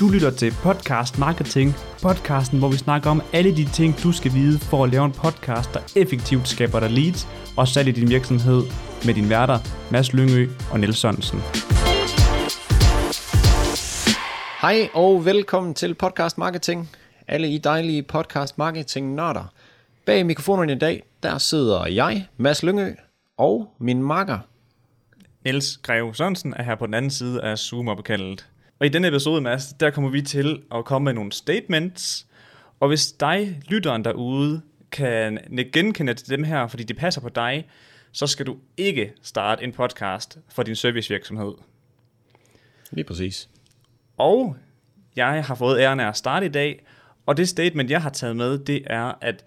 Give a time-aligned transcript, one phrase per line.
[0.00, 4.32] Du lytter til Podcast Marketing, podcasten, hvor vi snakker om alle de ting, du skal
[4.34, 8.08] vide for at lave en podcast, der effektivt skaber dig leads og salg i din
[8.08, 8.62] virksomhed
[9.06, 9.58] med din værter,
[9.90, 11.38] Mads Lyngø og Niels Sørensen.
[14.60, 16.90] Hej og velkommen til Podcast Marketing.
[17.28, 19.52] Alle I dejlige Podcast Marketing nørder.
[20.06, 22.94] Bag mikrofonen i dag, der sidder jeg, Mads Lyngø,
[23.36, 24.38] og min makker.
[25.44, 28.48] Niels Greve Sørensen er her på den anden side af Zoom-opkaldet.
[28.78, 32.26] Og i denne episode, Mads, der kommer vi til at komme med nogle statements.
[32.80, 35.38] Og hvis dig, lytteren derude, kan
[35.72, 37.68] genkende til dem her, fordi det passer på dig,
[38.12, 41.52] så skal du ikke starte en podcast for din servicevirksomhed.
[42.90, 43.48] Lige præcis.
[44.16, 44.56] Og
[45.16, 46.86] jeg har fået æren af at starte i dag,
[47.26, 49.44] og det statement, jeg har taget med, det er, at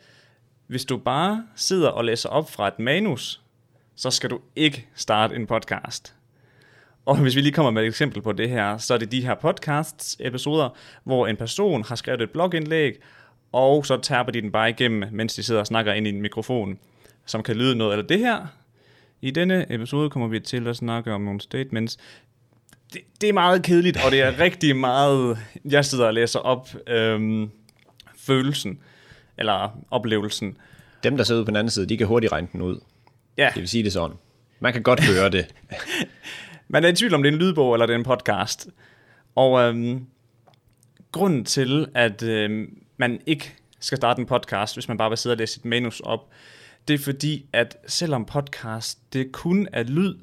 [0.67, 3.42] hvis du bare sidder og læser op fra et manus,
[3.95, 6.16] så skal du ikke starte en podcast.
[7.05, 9.22] Og hvis vi lige kommer med et eksempel på det her, så er det de
[9.22, 10.70] her podcasts episoder,
[11.04, 13.02] hvor en person har skrevet et blogindlæg,
[13.52, 16.22] og så taber de den bare igennem, mens de sidder og snakker ind i en
[16.22, 16.80] mikrofon,
[17.25, 18.47] som kan lyde noget eller det her.
[19.22, 21.97] I denne episode kommer vi til at snakke om nogle statements.
[22.94, 26.69] Det, det er meget kedeligt, og det er rigtig meget, jeg sidder og læser op
[26.88, 27.50] øhm,
[28.17, 28.80] følelsen,
[29.38, 30.58] eller oplevelsen.
[31.03, 32.80] Dem, der sidder ude på den anden side, de kan hurtigt regne den ud.
[33.42, 33.50] Ja.
[33.53, 34.17] Det vil sige det sådan.
[34.59, 35.56] Man kan godt høre det.
[36.73, 38.67] Man er i tvivl om, det er en lydbog eller det er en podcast.
[39.36, 40.06] Og øhm,
[41.11, 45.34] grunden til, at øhm, man ikke skal starte en podcast, hvis man bare vil sidde
[45.34, 46.30] og læse sit manus op,
[46.88, 50.16] det er fordi, at selvom podcast det kun er lyd,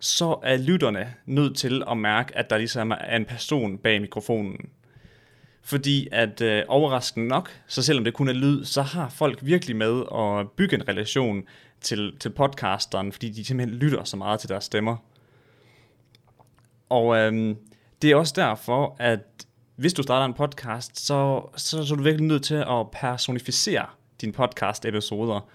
[0.00, 4.68] så er lytterne nødt til at mærke, at der ligesom er en person bag mikrofonen.
[5.62, 9.76] Fordi at øh, overraskende nok, så selvom det kun er lyd, så har folk virkelig
[9.76, 11.44] med at bygge en relation
[11.84, 14.96] til, til podcasteren, fordi de simpelthen lytter så meget til deres stemmer.
[16.88, 17.56] Og øhm,
[18.02, 19.20] det er også derfor, at
[19.76, 23.86] hvis du starter en podcast, så, så, så er du virkelig nødt til at personificere
[24.20, 25.48] dine podcast-episoder.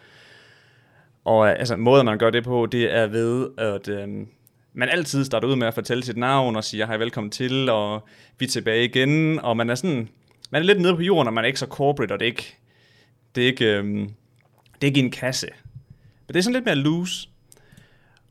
[1.26, 4.28] Og øh, altså, måden man gør det på, det er ved, at øhm,
[4.74, 8.08] man altid starter ud med at fortælle sit navn og siger hej, velkommen til, og
[8.40, 9.40] vi er tilbage igen.
[9.40, 10.10] Og man er sådan,
[10.52, 12.32] man er lidt nede på jorden, og man er ikke så corporate, og det er
[12.32, 12.58] ikke,
[13.36, 14.14] det er ikke, øhm,
[14.74, 15.48] det er ikke en kasse.
[16.30, 17.30] Men det er sådan lidt mere loose.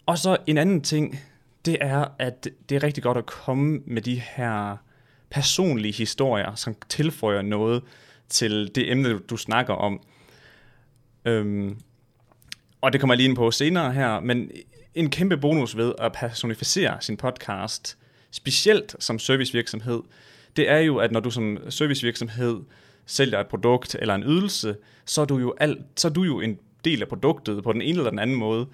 [0.06, 1.20] Og så en anden ting,
[1.64, 4.76] det er, at det er rigtig godt at komme med de her
[5.30, 7.82] personlige historier, som tilføjer noget
[8.28, 10.00] til det emne, du snakker om.
[11.24, 11.78] Øhm,
[12.80, 14.50] og det kommer jeg lige ind på senere her, men
[14.94, 17.98] en kæmpe bonus ved at personificere sin podcast,
[18.30, 20.02] specielt som servicevirksomhed,
[20.56, 22.60] det er jo, at når du som servicevirksomhed
[23.06, 26.40] sælger et produkt eller en ydelse, så er du jo, alt, så er du jo
[26.40, 28.66] en del af produktet på den ene eller den anden måde.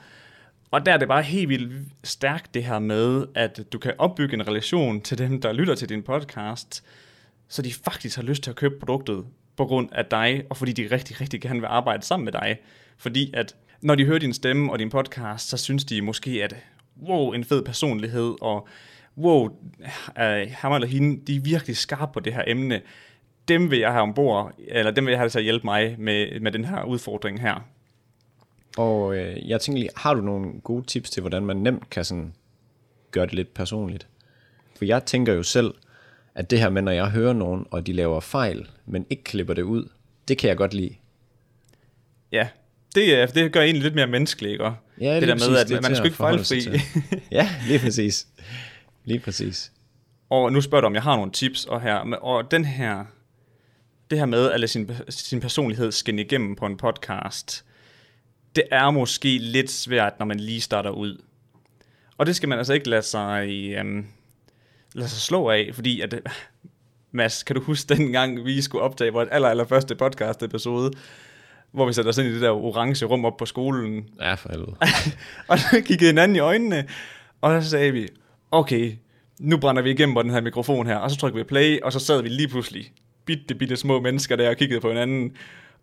[0.70, 1.72] Og der er det bare helt vildt
[2.04, 5.88] stærkt det her med, at du kan opbygge en relation til dem, der lytter til
[5.88, 6.84] din podcast,
[7.48, 9.24] så de faktisk har lyst til at købe produktet
[9.56, 12.58] på grund af dig, og fordi de rigtig, rigtig gerne vil arbejde sammen med dig.
[12.96, 16.56] Fordi at når de hører din stemme og din podcast, så synes de måske, at
[17.02, 18.68] wow, en fed personlighed, og
[19.18, 19.48] wow,
[20.18, 22.80] øh, ham eller hende, de er virkelig skarpe på det her emne.
[23.48, 26.40] Dem vil jeg have ombord, eller dem vil jeg have til at hjælpe mig med,
[26.40, 27.68] med den her udfordring her.
[28.76, 32.04] Og øh, jeg tænker lige, har du nogle gode tips til, hvordan man nemt kan
[32.04, 32.34] sådan
[33.10, 34.06] gøre det lidt personligt?
[34.76, 35.74] For jeg tænker jo selv,
[36.34, 39.54] at det her med, når jeg hører nogen, og de laver fejl, men ikke klipper
[39.54, 39.88] det ud,
[40.28, 40.94] det kan jeg godt lide.
[42.32, 42.48] Ja,
[42.94, 44.70] det, det gør egentlig lidt mere menneskeligt, ikke?
[45.00, 46.80] Ja, det der præcis, med, at det er man skal at ikke fejlfri.
[47.38, 48.26] ja, lige præcis.
[49.04, 49.72] Lige præcis.
[50.30, 53.04] Og nu spørger du, om jeg har nogle tips, og, her, og den her,
[54.10, 57.64] det her med at lade sin, sin personlighed skinne igennem på en podcast,
[58.56, 61.22] det er måske lidt svært, når man lige starter ud.
[62.18, 64.06] Og det skal man altså ikke lade sig, um,
[64.94, 66.20] lade sig slå af, fordi at,
[67.12, 70.92] Mads, kan du huske dengang, vi skulle optage vores aller, aller første podcast episode,
[71.72, 74.08] hvor vi satte os ind i det der orange rum op på skolen.
[74.20, 74.76] Ja, for helvede.
[75.48, 76.88] og så kiggede hinanden i øjnene,
[77.40, 78.08] og så sagde vi,
[78.50, 78.92] okay,
[79.40, 81.92] nu brænder vi igennem på den her mikrofon her, og så trykker vi play, og
[81.92, 82.92] så sad vi lige pludselig,
[83.24, 85.36] bitte, bitte små mennesker der og kiggede på hinanden,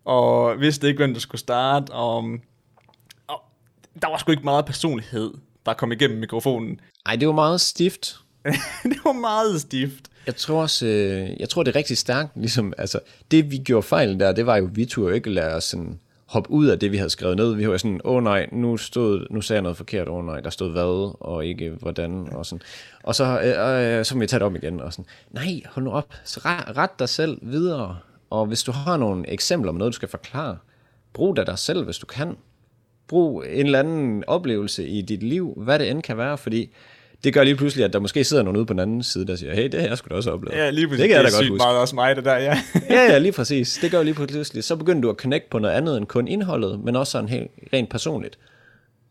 [0.04, 2.38] og vidste ikke, hvem der skulle starte, og
[4.02, 5.30] der var sgu ikke meget personlighed,
[5.66, 6.80] der kom igennem mikrofonen.
[7.06, 8.16] Ej, det var meget stift.
[8.92, 10.04] det var meget stift.
[10.26, 13.00] Jeg tror også, øh, jeg tror det er rigtig stærkt, ligesom, altså,
[13.30, 15.98] det vi gjorde fejlen der, det var jo, vi turde ikke lade os sådan
[16.32, 17.54] hoppe ud af det, vi havde skrevet ned.
[17.54, 20.26] Vi var sådan, åh oh, nej, nu, stod, nu sagde jeg noget forkert, åh oh,
[20.26, 22.62] nej, der stod hvad, og ikke hvordan, og sådan.
[23.02, 25.84] Og så, øh, øh, så må vi tage det om igen, og sådan, nej, hold
[25.84, 27.98] nu op, så ret, ret dig selv videre,
[28.30, 30.58] og hvis du har nogle eksempler om noget, du skal forklare,
[31.12, 32.36] brug det dig selv, hvis du kan.
[33.08, 36.70] Brug en eller anden oplevelse i dit liv, hvad det end kan være, fordi
[37.24, 39.36] det gør lige pludselig, at der måske sidder nogen ude på den anden side, der
[39.36, 40.56] siger, hey, det har jeg sgu da også oplevet.
[40.56, 41.00] Ja, lige præcis.
[41.00, 41.62] Det kan jeg da er godt sygt huske.
[41.62, 42.58] meget også mig, det der, ja.
[42.90, 43.78] ja, ja, lige præcis.
[43.82, 44.64] Det gør lige pludselig.
[44.64, 47.50] Så begynder du at connect på noget andet end kun indholdet, men også sådan helt
[47.72, 48.38] rent personligt.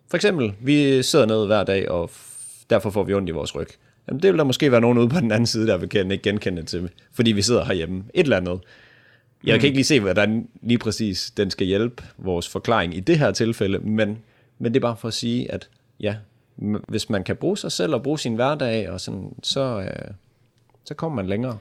[0.09, 2.11] For eksempel, vi sidder ned hver dag, og
[2.69, 3.67] derfor får vi ondt i vores ryg.
[4.07, 6.17] Jamen, det vil der måske være nogen ude på den anden side, der vil ikke
[6.17, 8.03] genkende det til, fordi vi sidder herhjemme.
[8.13, 8.59] Et eller andet.
[9.43, 13.19] Jeg kan ikke lige se, hvordan lige præcis den skal hjælpe vores forklaring i det
[13.19, 14.17] her tilfælde, men,
[14.59, 16.15] men det er bare for at sige, at ja,
[16.87, 20.13] hvis man kan bruge sig selv og bruge sin hverdag, og sådan, så, øh,
[20.83, 21.57] så kommer man længere.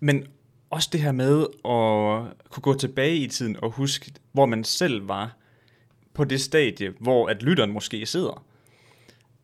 [0.00, 0.26] Men
[0.70, 5.08] også det her med at kunne gå tilbage i tiden og huske, hvor man selv
[5.08, 5.36] var
[6.14, 8.44] på det stadie, hvor at lytteren måske sidder.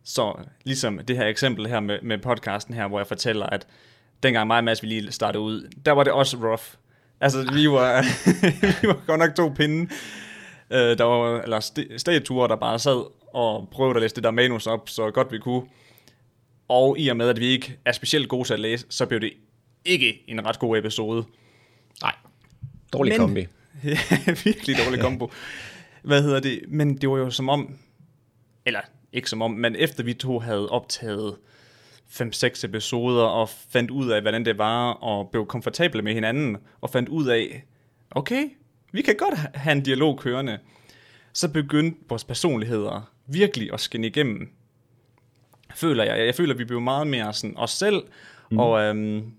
[0.04, 3.66] Så ligesom det her eksempel her med, med podcasten her, hvor jeg fortæller, at
[4.22, 6.62] dengang mig og Mads vi lige startede ud, der var det også rough.
[7.22, 8.04] Altså, vi var,
[8.82, 9.90] vi var godt nok to pinde,
[10.70, 13.04] øh, der var, eller st- statuer, der bare sad
[13.34, 15.62] og prøvede at læse det der manus op, så godt vi kunne.
[16.68, 19.20] Og i og med, at vi ikke er specielt gode til at læse, så blev
[19.20, 19.32] det
[19.84, 21.24] ikke en ret god episode.
[22.02, 22.14] Nej.
[22.92, 23.46] Dårlig Men- kombi.
[23.84, 23.98] Ja,
[24.44, 25.30] virkelig dårlig kombo.
[26.02, 26.60] Hvad hedder det?
[26.68, 27.78] Men det var jo som om,
[28.66, 28.80] eller
[29.12, 31.36] ikke som om, men efter vi to havde optaget
[32.12, 36.90] 5-6 episoder og fandt ud af, hvordan det var, og blev komfortable med hinanden, og
[36.90, 37.64] fandt ud af,
[38.10, 38.44] okay,
[38.92, 40.58] vi kan godt ha- have en dialog kørende,
[41.32, 44.48] så begyndte vores personligheder virkelig at skinne igennem.
[45.74, 46.26] Føler jeg.
[46.26, 48.02] Jeg føler, at vi blev meget mere sådan os selv,
[48.50, 48.58] mm.
[48.58, 49.32] og øhm,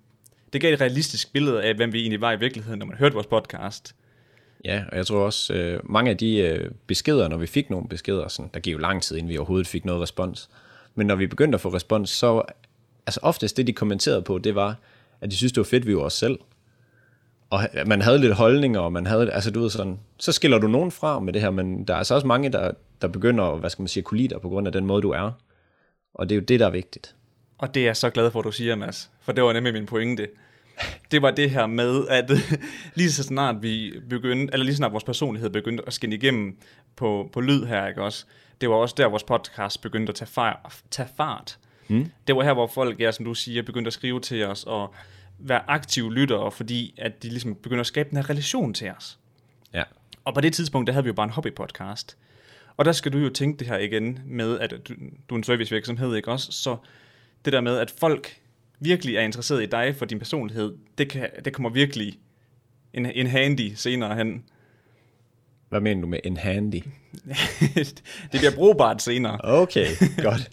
[0.53, 3.13] det gav et realistisk billede af, hvem vi egentlig var i virkeligheden, når man hørte
[3.13, 3.95] vores podcast.
[4.65, 7.87] Ja, og jeg tror også, øh, mange af de øh, beskeder, når vi fik nogle
[7.87, 10.49] beskeder, sådan, der gik jo lang tid, inden vi overhovedet fik noget respons.
[10.95, 12.41] Men når vi begyndte at få respons, så
[13.07, 14.75] altså oftest det, de kommenterede på, det var,
[15.21, 16.39] at de synes, det var fedt, vi var os selv.
[17.49, 20.67] Og man havde lidt holdninger, og man havde, altså du ved sådan, så skiller du
[20.67, 23.69] nogen fra med det her, men der er altså også mange, der, der begynder, hvad
[23.69, 25.31] skal man sige, kunne lide dig på grund af den måde, du er.
[26.13, 27.15] Og det er jo det, der er vigtigt.
[27.57, 29.09] Og det er jeg så glad for, at du siger, Mads.
[29.21, 30.27] For det var nemlig min pointe.
[31.11, 32.31] Det var det her med, at
[32.95, 36.57] lige så snart vi begyndte, eller lige så snart vores personlighed begyndte at skinne igennem
[36.95, 38.25] på, på lyd her, ikke også?
[38.61, 41.59] Det var også der, vores podcast begyndte at tage, far, tage fart.
[41.87, 42.11] Mm.
[42.27, 44.93] Det var her, hvor folk, ja, som du siger, begyndte at skrive til os og
[45.39, 49.19] være aktive lyttere, fordi at de ligesom begyndte at skabe den her relation til os.
[49.73, 49.83] Ja.
[50.25, 52.17] Og på det tidspunkt, der havde vi jo bare en hobbypodcast.
[52.77, 54.93] Og der skal du jo tænke det her igen med, at du,
[55.29, 56.51] du er en servicevirksomhed, ikke også?
[56.51, 56.77] Så
[57.45, 58.37] det der med, at folk
[58.79, 62.19] virkelig er interesseret i dig for din personlighed, det, kan, det kommer virkelig
[62.93, 64.43] en, en handy senere hen.
[65.73, 66.75] Hvad mener du med en handy?
[68.31, 69.39] det bliver brugbart senere.
[69.43, 69.87] Okay,
[70.23, 70.49] godt.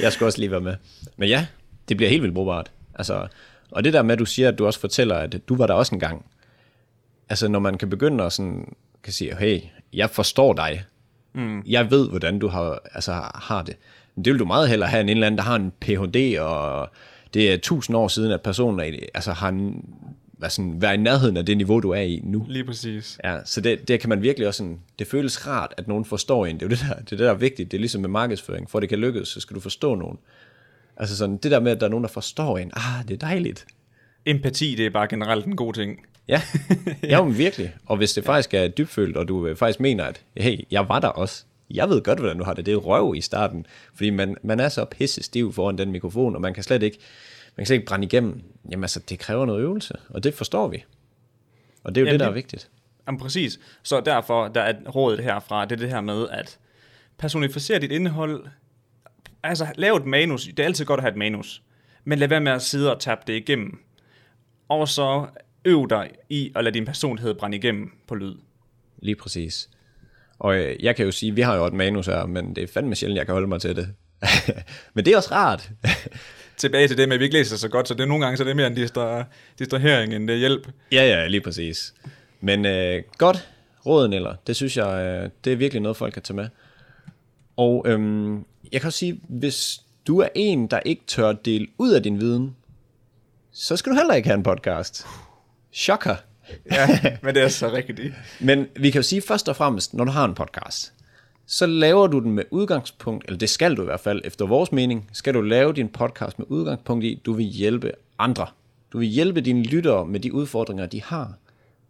[0.00, 0.74] Jeg skal også lige være med.
[1.16, 1.46] Men ja,
[1.88, 2.70] det bliver helt vildt brugbart.
[2.94, 3.26] Altså,
[3.70, 5.74] og det der med, at du siger, at du også fortæller, at du var der
[5.74, 6.24] også en gang.
[7.28, 9.60] Altså, når man kan begynde at sådan, kan sige, hey,
[9.92, 10.84] jeg forstår dig.
[11.32, 11.62] Mm.
[11.66, 13.76] Jeg ved, hvordan du har, altså, har det.
[14.14, 16.38] Men det vil du meget hellere have end en eller anden, der har en Ph.D.,
[16.40, 16.90] og
[17.34, 19.48] det er tusind år siden, at personen er, altså, har
[20.38, 22.46] hvad sådan, været i nærheden af det niveau, du er i nu.
[22.48, 23.18] Lige præcis.
[23.24, 26.46] Ja, så det, det kan man virkelig også sådan, det føles rart, at nogen forstår
[26.46, 26.60] en.
[26.60, 27.70] Det er jo det der, det, er der er vigtigt.
[27.70, 28.70] Det er ligesom med markedsføring.
[28.70, 30.18] For at det kan lykkes, så skal du forstå nogen.
[30.96, 32.70] Altså sådan, det der med, at der er nogen, der forstår en.
[32.74, 33.66] Ah, det er dejligt.
[34.26, 35.98] Empati, det er bare generelt en god ting.
[36.28, 36.42] Ja,
[37.02, 37.74] ja men virkelig.
[37.86, 40.98] Og hvis det faktisk er dybfølt, og du øh, faktisk mener, at hey, jeg var
[41.00, 41.44] der også.
[41.70, 42.66] Jeg ved godt, hvordan du har det.
[42.66, 43.66] Det er røv i starten.
[43.94, 46.98] Fordi man, man er så pisse stiv foran den mikrofon, og man kan slet ikke,
[47.58, 48.42] man kan slet ikke brænde igennem.
[48.70, 50.84] Jamen altså, det kræver noget øvelse, og det forstår vi.
[51.84, 52.70] Og det er jo Jamen, det, der er vigtigt.
[53.06, 53.60] Jamen præcis.
[53.82, 56.58] Så derfor, der er rådet herfra, det er det her med, at
[57.18, 58.46] personificere dit indhold.
[59.42, 60.44] Altså, lav et manus.
[60.44, 61.62] Det er altid godt at have et manus.
[62.04, 63.78] Men lad være med at sidde og tabe det igennem.
[64.68, 65.26] Og så
[65.64, 68.34] øv dig i at lade din personlighed brænde igennem på lyd.
[69.02, 69.70] Lige præcis.
[70.38, 72.68] Og øh, jeg kan jo sige, vi har jo et manus her, men det er
[72.74, 73.88] fandme sjældent, jeg kan holde mig til det.
[74.94, 75.70] men det er også rart.
[76.58, 78.36] Tilbage til det med, at vi ikke læser så godt, så det er nogle gange
[78.36, 79.24] så er det mere en distra-
[79.58, 80.68] distrahering, end det er hjælp.
[80.92, 81.94] ja, ja, lige præcis.
[82.40, 83.48] Men øh, godt
[83.86, 86.48] råden, eller det synes jeg, øh, det er virkelig noget, folk kan tage med.
[87.56, 91.90] Og øhm, jeg kan også sige, hvis du er en, der ikke tør dele ud
[91.92, 92.56] af din viden,
[93.52, 95.06] så skal du heller ikke have en podcast.
[95.72, 96.16] Shocker.
[96.72, 96.88] Ja,
[97.22, 98.14] men det er så rigtigt.
[98.40, 100.92] Men vi kan jo sige først og fremmest, når du har en podcast,
[101.50, 104.72] så laver du den med udgangspunkt, eller det skal du i hvert fald, efter vores
[104.72, 108.46] mening, skal du lave din podcast med udgangspunkt i, du vil hjælpe andre.
[108.92, 111.38] Du vil hjælpe dine lyttere med de udfordringer, de har.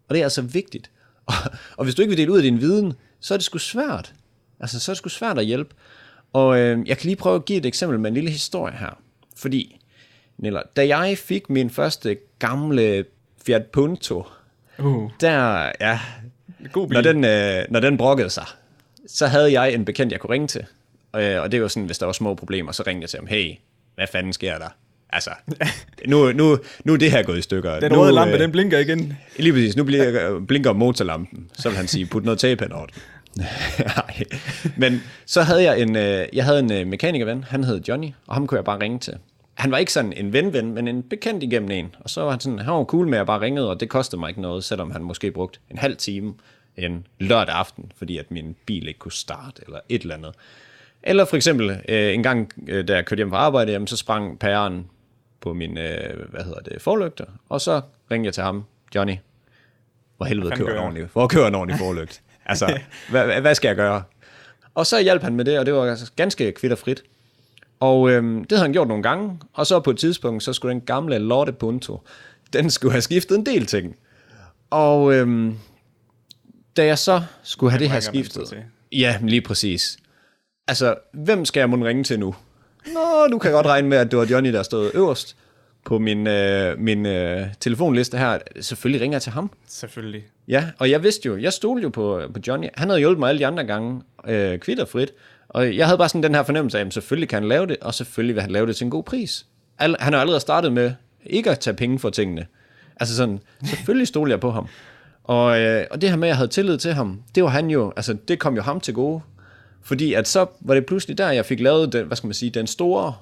[0.07, 0.91] Og det er altså vigtigt.
[1.25, 1.33] Og,
[1.77, 4.13] og hvis du ikke vil dele ud af din viden, så er det sgu svært.
[4.59, 5.75] Altså, så er det sgu svært at hjælpe.
[6.33, 9.01] Og øh, jeg kan lige prøve at give et eksempel med en lille historie her.
[9.35, 9.79] Fordi,
[10.37, 13.05] Niller, da jeg fik min første gamle
[13.45, 14.23] Fiat Punto,
[14.79, 15.99] Uh, der, ja,
[16.71, 16.93] god bil.
[16.95, 18.45] når den, øh, når den brokkede sig,
[19.13, 20.65] så havde jeg en bekendt, jeg kunne ringe til.
[21.15, 23.27] Øh, og det var sådan, hvis der var små problemer, så ringede jeg til ham,
[23.27, 23.53] hey,
[23.95, 24.69] hvad fanden sker der?
[25.13, 25.29] Altså,
[26.07, 27.79] nu, nu, nu er det her gået i stykker.
[27.79, 29.17] Den nu, røde lampe, øh, den blinker igen.
[29.37, 32.85] Lige præcis, nu bliver, blinker motorlampen, så vil han sige, put noget tape hen over
[32.85, 33.01] den.
[33.85, 34.23] Nej.
[34.77, 38.35] Men så havde jeg en, øh, jeg havde en øh, mekanikerven, han hed Johnny, og
[38.35, 39.13] ham kunne jeg bare ringe til.
[39.53, 41.95] Han var ikke sådan en ven-ven, men en bekendt igennem en.
[41.99, 43.89] Og så var han sådan, han var cool med, at jeg bare ringede, og det
[43.89, 46.33] kostede mig ikke noget, selvom han måske brugt en halv time
[46.77, 50.35] en lørdag aften, fordi at min bil ikke kunne starte, eller et eller andet.
[51.03, 53.97] Eller for eksempel, øh, en gang, øh, da jeg kørte hjem fra arbejde, jamen, så
[53.97, 54.87] sprang pæren
[55.41, 58.63] på min, øh, hvad hedder det, forlygter, og så ringede jeg til ham,
[58.95, 59.15] Johnny,
[60.17, 62.21] hvor helvede kører en ordentlig, hvor kører en ordentlig forlygt?
[62.45, 64.03] Altså, hvad, hvad skal jeg gøre?
[64.75, 67.03] Og så hjalp han med det, og det var altså ganske kvitterfrit.
[67.79, 70.73] Og øhm, det havde han gjort nogle gange, og så på et tidspunkt, så skulle
[70.73, 72.01] den gamle Lotte Punto,
[72.53, 73.95] den skulle have skiftet en del ting.
[74.69, 75.55] Og øhm,
[76.79, 79.97] da jeg så skulle have det her skiftet, ja, lige præcis.
[80.67, 82.35] Altså, hvem skal jeg må ringe til nu?
[82.93, 85.35] Nå, du kan godt regne med, at det var Johnny, der stod øverst
[85.85, 88.39] på min, øh, min øh, telefonliste her.
[88.61, 89.51] Selvfølgelig ringer jeg til ham.
[89.67, 90.23] Selvfølgelig.
[90.47, 92.67] Ja, og jeg vidste jo, jeg stolede jo på, på Johnny.
[92.73, 95.11] Han havde hjulpet mig alle de andre gange, øh, kvitterfrit.
[95.49, 97.77] Og jeg havde bare sådan den her fornemmelse af, at selvfølgelig kan han lave det,
[97.81, 99.45] og selvfølgelig vil han lave det til en god pris.
[99.79, 100.91] Al, han har allerede startet med
[101.25, 102.45] ikke at tage penge for tingene.
[102.99, 104.67] Altså sådan, selvfølgelig stolede jeg på ham.
[105.29, 107.69] Og, øh, og det her med, at jeg havde tillid til ham, det var han
[107.69, 109.21] jo, altså det kom jo ham til gode.
[109.81, 112.49] Fordi at så var det pludselig der, jeg fik lavet den, hvad skal man sige,
[112.49, 113.13] den store,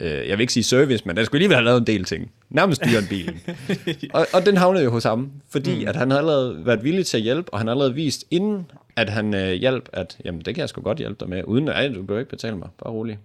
[0.00, 2.30] øh, jeg vil ikke sige service, men den skulle alligevel have lavet en del ting.
[2.50, 3.40] Nærmest dyrere end bilen.
[4.14, 5.88] og, og den havnede jo hos ham, fordi mm.
[5.88, 8.70] at han havde allerede været villig til at hjælpe, og han har allerede vist, inden
[8.96, 11.68] at han øh, hjalp, at jamen, det kan jeg sgu godt hjælpe dig med, uden
[11.68, 13.18] at du behøver ikke betale mig, bare rolig.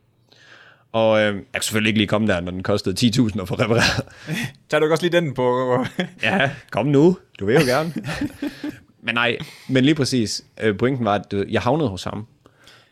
[0.93, 3.55] Og øh, jeg kan selvfølgelig ikke lige komme der, når den kostede 10.000 at få
[3.55, 4.05] repareret.
[4.69, 5.77] Tager du ikke også lige den på?
[6.23, 7.93] ja, kom nu, du vil jo gerne.
[9.05, 9.37] men nej,
[9.69, 12.27] men lige præcis, øh, pointen var, at øh, jeg havnede hos ham.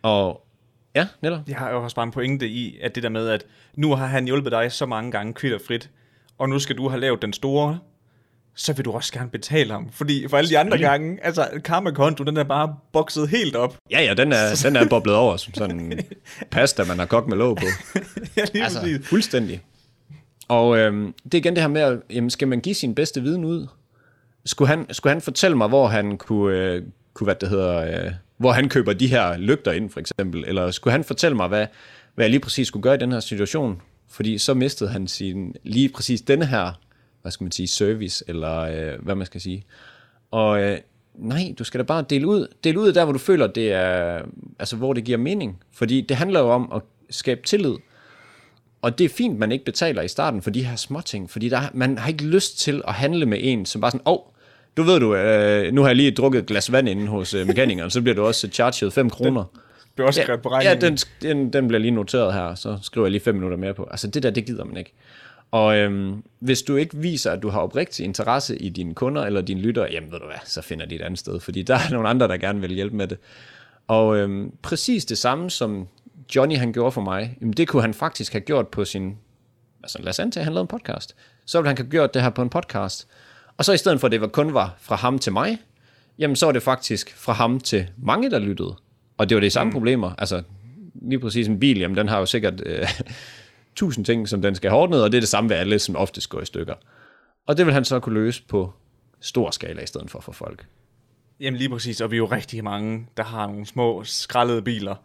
[0.02, 0.48] Og
[0.96, 1.40] ja, netop.
[1.48, 4.06] Jeg har jo også bare en pointe i, at det der med, at nu har
[4.06, 5.90] han hjulpet dig så mange gange kvitterfrit,
[6.38, 7.80] og nu skal du have lavet den store,
[8.56, 9.90] så vil du også gerne betale ham.
[9.92, 13.78] Fordi for alle de andre gange, altså karma-konto, den er bare bokset helt op.
[13.92, 16.00] Ja, ja, den er, den er boblet over som sådan
[16.52, 17.66] pasta, man har kogt med låg på.
[18.38, 19.08] ja, lige Altså, præcis.
[19.08, 19.62] fuldstændig.
[20.48, 23.22] Og øhm, det er igen det her med, at jamen, skal man give sin bedste
[23.22, 23.68] viden ud?
[24.46, 28.12] Skulle han, skulle han fortælle mig, hvor han kunne, øh, kunne hvad det hedder, øh,
[28.38, 30.44] hvor han køber de her lygter ind, for eksempel?
[30.48, 31.68] Eller skulle han fortælle mig, hvad,
[32.16, 33.82] hvad jeg lige præcis skulle gøre i den her situation?
[34.10, 36.80] Fordi så mistede han sin, lige præcis denne her,
[37.22, 39.66] hvad skal man sige, service, eller øh, hvad man skal sige.
[40.32, 40.78] Og øh,
[41.16, 42.48] nej, du skal da bare dele ud.
[42.64, 44.22] Dele ud der, hvor du føler, det er,
[44.60, 45.60] altså hvor det giver mening.
[45.74, 47.76] Fordi det handler jo om at skabe tillid.
[48.82, 51.62] Og det er fint, man ikke betaler i starten for de her småting, fordi der,
[51.74, 54.20] man har ikke lyst til at handle med en, som bare sådan, åh, oh,
[54.78, 57.48] du ved du, øh, nu har jeg lige drukket et glas vand inde hos øh,
[57.48, 59.44] mekanikeren, så bliver du også charged 5 kroner.
[59.98, 60.82] Det er også skrevet på regningen.
[60.82, 63.74] Ja, den, den, den bliver lige noteret her, så skriver jeg lige 5 minutter mere
[63.74, 63.88] på.
[63.92, 64.94] Altså det der, det gider man ikke.
[65.52, 69.42] Og øhm, hvis du ikke viser, at du har oprigtig interesse i dine kunder eller
[69.42, 71.92] dine lyttere, jamen ved du hvad, så finder de et andet sted, fordi der er
[71.92, 73.18] nogle andre, der gerne vil hjælpe med det.
[73.88, 75.88] Og øhm, præcis det samme, som
[76.36, 79.18] Johnny han gjorde for mig, jamen det kunne han faktisk have gjort på sin,
[79.84, 81.16] altså lad os antage, at han lavede en podcast.
[81.46, 83.08] Så ville han have gjort det her på en podcast.
[83.58, 85.58] Og så i stedet for, at det var kun var fra ham til mig,
[86.20, 88.76] jamen så var det faktisk fra ham til mange, der lyttede.
[89.18, 89.74] Og det var de samme mm.
[89.74, 90.12] problemer.
[90.18, 90.44] Altså
[90.94, 92.88] lige præcis en bil, jamen den har jo sikkert øh,
[93.76, 95.96] tusind ting, som den skal have ordnet, og det er det samme ved alle, som
[95.96, 96.74] oftest går i stykker.
[97.48, 98.74] Og det vil han så kunne løse på
[99.20, 100.66] stor skala i stedet for for folk.
[101.40, 104.96] Jamen lige præcis, og vi er jo rigtig mange, der har nogle små skrællede biler,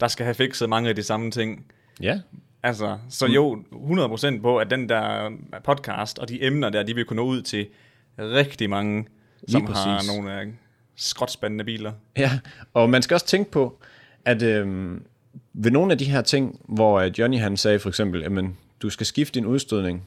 [0.00, 1.66] der skal have fikset mange af de samme ting.
[2.00, 2.20] Ja,
[2.66, 5.30] Altså, så jo, 100% på, at den der
[5.64, 7.66] podcast og de emner der, de vil kunne nå ud til
[8.18, 9.06] rigtig mange,
[9.48, 10.16] som Lige har præcis.
[10.16, 10.46] nogle øh,
[10.96, 11.92] skråtspændende biler.
[12.16, 12.38] Ja,
[12.74, 13.78] og man skal også tænke på,
[14.24, 15.02] at øhm,
[15.58, 18.90] ved nogle af de her ting, hvor øh, Johnny han sagde for eksempel, jamen, du
[18.90, 20.04] skal skifte din udstødning.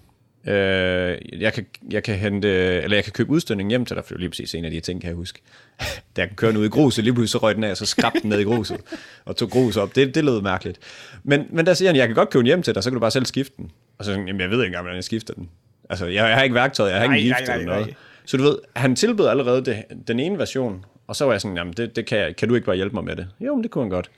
[0.48, 2.48] Øh, jeg, kan, jeg, kan hente,
[2.82, 4.72] eller jeg kan købe udstødning hjem til dig, for det er lige præcis en af
[4.72, 5.42] de ting, kan jeg huske.
[6.16, 7.78] Da jeg kan køre den ud i gruset, lige pludselig så røg den af, og
[7.78, 8.78] så skrabte den ned i gruset,
[9.26, 9.96] og tog grus op.
[9.96, 10.80] Det, det lød mærkeligt.
[11.24, 12.96] Men, men der siger han, jeg kan godt købe den hjem til dig, så kan
[12.96, 13.72] du bare selv skifte den.
[13.98, 15.50] Og så, jamen, jeg ved ikke engang, hvordan jeg skifter den.
[15.90, 17.86] Altså, jeg, jeg har ikke værktøjet, jeg har Nej, ikke gift nej, eller noget.
[17.86, 17.96] nej.
[18.26, 21.58] Så du ved, han tilbød allerede det, den ene version, og så var jeg sådan,
[21.58, 23.28] jamen det, det kan, jeg, kan du ikke bare hjælpe mig med det?
[23.40, 24.10] Jo, men det kunne han godt.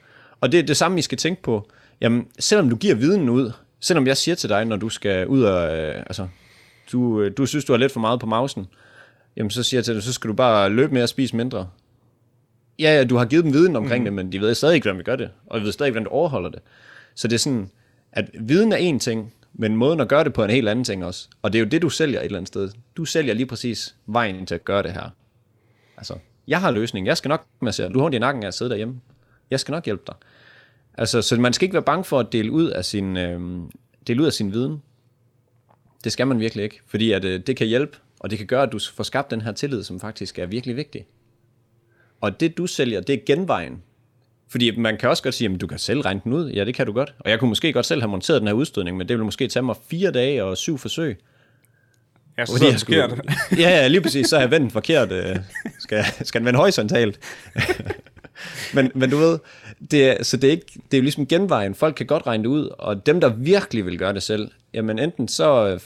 [0.42, 1.68] Og det er det samme, I skal tænke på.
[2.02, 5.44] Jamen, selvom du giver viden ud, selvom jeg siger til dig, når du skal ud
[5.44, 6.28] og, øh, altså,
[6.92, 8.68] du, øh, du synes, du har lidt for meget på mausen,
[9.38, 11.70] jamen så siger jeg til dig, så skal du bare løbe mere og spise mindre.
[12.80, 14.06] Ja, ja, du har givet dem viden omkring mm.
[14.06, 15.94] det, men de ved stadig ikke, hvordan vi gør det, og de ved stadig ikke,
[15.94, 16.60] hvordan du overholder det.
[17.16, 17.70] Så det er sådan,
[18.12, 20.86] at viden er en ting, men måden at gøre det på er en helt anden
[20.86, 21.28] ting også.
[21.42, 22.70] Og det er jo det, du sælger et eller andet sted.
[22.98, 25.10] Du sælger lige præcis vejen til at gøre det her.
[25.98, 26.16] Altså,
[26.48, 27.08] jeg har løsningen.
[27.08, 27.90] Jeg skal nok massere.
[27.90, 29.02] Du har i nakken af at sidde derhjemme.
[29.52, 30.16] Jeg skal nok hjælpe dig.
[30.98, 33.40] Altså, så man skal ikke være bange for at dele ud af sin, øh,
[34.08, 34.82] dele ud af sin viden.
[36.04, 38.64] Det skal man virkelig ikke, fordi at, øh, det kan hjælpe, og det kan gøre,
[38.64, 41.06] at du får skabt den her tillid, som faktisk er virkelig vigtig.
[42.22, 43.82] Og det du sælger, det er genvejen.
[44.48, 46.50] Fordi man kan også godt sige, at du kan selv regne den ud.
[46.52, 47.14] Ja, det kan du godt.
[47.20, 49.48] Og jeg kunne måske godt selv have monteret den her udstødning, men det ville måske
[49.48, 51.20] tage mig fire dage og syv forsøg.
[52.38, 53.26] Jeg så Fordi jeg skulle, forkert.
[53.52, 55.12] ja, ja, lige præcis, så har jeg vendt forkert.
[55.12, 55.36] øh,
[55.80, 57.20] Skal, skal den vende horisontalt?
[58.74, 59.40] men, men du ved,
[59.92, 61.76] det er, så det er, ikke, det er jo ligesom genvejen.
[61.76, 65.00] Folk kan godt regne det ud, og dem, der virkelig vil gøre det selv, jamen
[65.00, 65.80] enten så øh,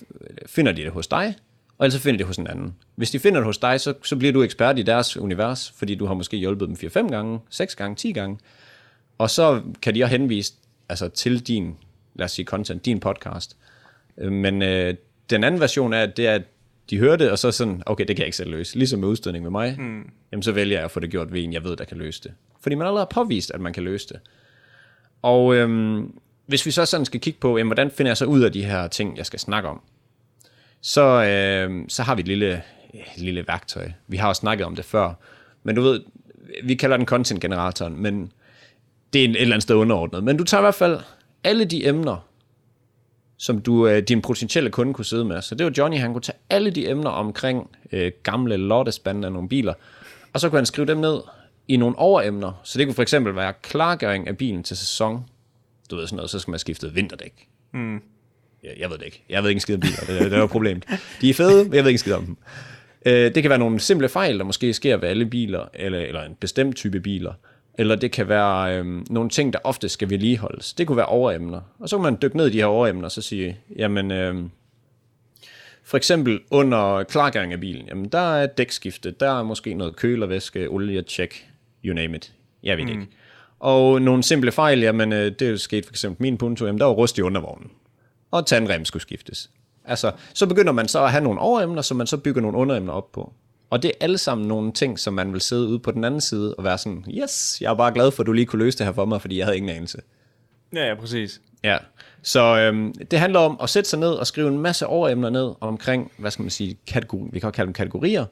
[0.46, 1.36] finder de det hos dig,
[1.78, 2.76] og ellers så finder de det hos en anden.
[2.96, 5.96] Hvis de finder det hos dig, så, så bliver du ekspert i deres univers, fordi
[5.96, 8.38] du har måske hjulpet dem 4-5 gange, 6 gange, 10 gange.
[9.18, 10.54] Og så kan de også henvise
[10.90, 11.76] altså, til din,
[12.16, 13.58] lad os sige, content, din podcast.
[14.18, 14.96] Øh, men øh,
[15.30, 16.42] den anden version er, at det er, at
[16.90, 18.78] de hører det, og så sådan, okay, det kan jeg ikke selv løse.
[18.78, 20.10] Ligesom med udstødning med mig, mm.
[20.32, 22.24] jamen så vælger jeg at få det gjort ved en, jeg ved, der kan løse
[22.24, 22.34] det.
[22.62, 24.20] Fordi man allerede har påvist, at man kan løse det.
[25.22, 28.42] Og øhm, hvis vi så sådan skal kigge på, jamen, hvordan finder jeg så ud
[28.42, 29.82] af de her ting, jeg skal snakke om,
[30.82, 32.62] så, øhm, så har vi et lille,
[32.94, 33.92] et lille værktøj.
[34.08, 35.14] Vi har også snakket om det før.
[35.64, 36.02] Men du ved,
[36.64, 38.32] vi kalder den content generatoren, men
[39.14, 40.24] det er et eller andet sted underordnet.
[40.24, 41.00] Men du tager i hvert fald
[41.44, 42.28] alle de emner,
[43.38, 45.42] som du, øh, din potentielle kunde kunne sidde med.
[45.42, 49.32] Så det var Johnny, han kunne tage alle de emner omkring øh, gamle lottespande af
[49.32, 49.74] nogle biler,
[50.34, 51.22] og så kunne han skrive dem ned
[51.68, 52.62] i nogle overemner.
[52.64, 55.24] Så det kunne for eksempel være klargøring af bilen til sæson.
[55.92, 57.48] Du ved sådan noget, så skal man skifte vinterdæk.
[57.74, 58.02] Mm.
[58.64, 59.24] Jeg, jeg ved det ikke.
[59.30, 60.00] Jeg ved ikke en skid om biler.
[60.08, 60.86] Det, det er jo problemet.
[61.22, 62.38] De er fede, men jeg ved ikke en skid om dem.
[63.06, 66.24] Øh, det kan være nogle simple fejl, der måske sker ved alle biler, eller, eller
[66.24, 67.34] en bestemt type biler.
[67.78, 70.74] Eller det kan være øhm, nogle ting, der ofte skal vedligeholdes.
[70.74, 71.62] Det kunne være overemner.
[71.80, 74.52] Og så kan man dykke ned i de her overemner, og så sige, jamen, øhm,
[75.84, 80.70] for eksempel under klargøring af bilen, jamen der er dækskifte, der er måske noget kølervæske,
[80.70, 81.46] olie, check,
[81.86, 82.34] you name it.
[82.64, 82.92] Jeg ved mm.
[82.92, 83.08] ikke.
[83.60, 86.80] Og nogle simple fejl, jamen øh, det er jo sket for eksempel min Punto, jamen
[86.80, 87.72] der var rust i undervognen.
[88.32, 89.50] Og tandrem skulle skiftes.
[89.86, 92.94] Altså, så begynder man så at have nogle overemner, som man så bygger nogle underemner
[92.94, 93.34] op på.
[93.70, 96.22] Og det er alle sammen nogle ting, som man vil sidde ude på den anden
[96.22, 98.78] side og være sådan, yes, jeg er bare glad for, at du lige kunne løse
[98.78, 100.02] det her for mig, fordi jeg havde ingen anelse.
[100.74, 101.42] Ja, ja, præcis.
[101.64, 101.78] Ja,
[102.22, 105.54] så øhm, det handler om at sætte sig ned og skrive en masse overemner ned
[105.62, 108.26] omkring, hvad skal man sige, kategori, vi kan også kalde dem kategorier,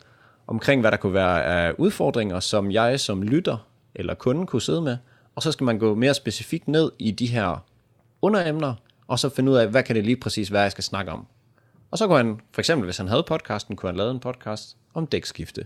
[0.47, 4.81] omkring hvad der kunne være af udfordringer, som jeg som lytter eller kunde kunne sidde
[4.81, 4.97] med.
[5.35, 7.65] Og så skal man gå mere specifikt ned i de her
[8.21, 8.73] underemner,
[9.07, 11.25] og så finde ud af, hvad kan det lige præcis være, jeg skal snakke om.
[11.91, 14.77] Og så kunne han, for eksempel hvis han havde podcasten, kunne han lave en podcast
[14.93, 15.65] om dækskifte,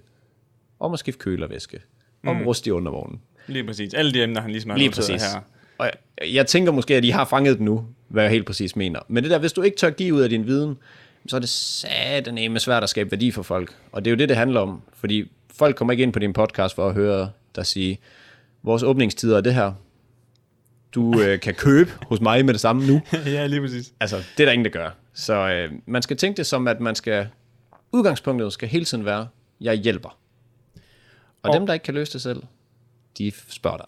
[0.80, 1.80] om at skifte kølervæske,
[2.26, 2.44] om mm.
[2.44, 3.22] rust i undervognen.
[3.48, 3.94] Lige præcis.
[3.94, 5.24] Alle de emner, han ligesom har Lige præcis.
[5.24, 5.42] her.
[5.78, 8.76] Og jeg, jeg tænker måske, at de har fanget det nu, hvad jeg helt præcis
[8.76, 9.00] mener.
[9.08, 10.78] Men det der, hvis du ikke tør give ud af din viden,
[11.28, 13.76] så er det sataneme svært at skabe værdi for folk.
[13.92, 14.82] Og det er jo det, det handler om.
[14.94, 18.00] Fordi folk kommer ikke ind på din podcast for at høre dig sige,
[18.63, 19.74] vores åbningstider er det her.
[20.96, 23.02] Du øh, kan købe hos mig med det samme nu.
[23.26, 23.94] ja, lige præcis.
[24.00, 24.90] Altså, det er der ingen, der gør.
[25.13, 27.28] Så øh, man skal tænke det som, at man skal,
[27.91, 29.28] udgangspunktet skal hele tiden være,
[29.62, 30.10] jeg hjælper.
[31.43, 32.43] Og, Og- dem, der ikke kan løse det selv,
[33.17, 33.88] de spørger dig.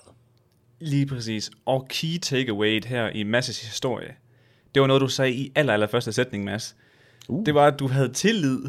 [0.79, 1.51] Lige præcis.
[1.65, 4.15] Og key takeaway her i Masses historie,
[4.75, 6.75] det var noget, du sagde i aller, aller første sætning, Mads.
[7.27, 7.45] Uh.
[7.45, 8.59] Det var, at du havde tillid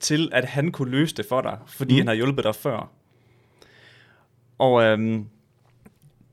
[0.00, 1.98] til, at han kunne løse det for dig, fordi mm.
[1.98, 2.90] han har hjulpet dig før.
[4.58, 5.26] Og øhm,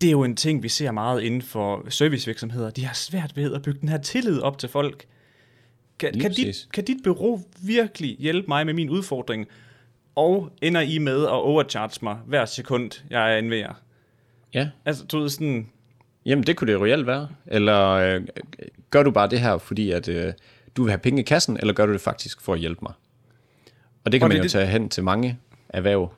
[0.02, 2.70] det er jo en ting, vi ser meget inden for servicevirksomheder.
[2.70, 5.06] De har svært ved at bygge den her tillid op til folk.
[6.00, 9.48] Kan, kan, dit, kan dit bureau virkelig hjælpe mig med min udfordring?
[10.16, 13.74] Og ender I med at overcharge mig hver sekund, jeg er jer?
[14.54, 15.70] Ja, Altså, du ved sådan,
[16.26, 17.28] Jamen, det kunne det reelt være.
[17.48, 18.22] Eller øh,
[18.90, 20.34] gør du bare det her, fordi at, øh,
[20.78, 22.94] du vil have penge i kassen, eller gør du det faktisk for at hjælpe mig?
[24.06, 26.14] Og det kan Og man det- jo tage hen til mange erhverv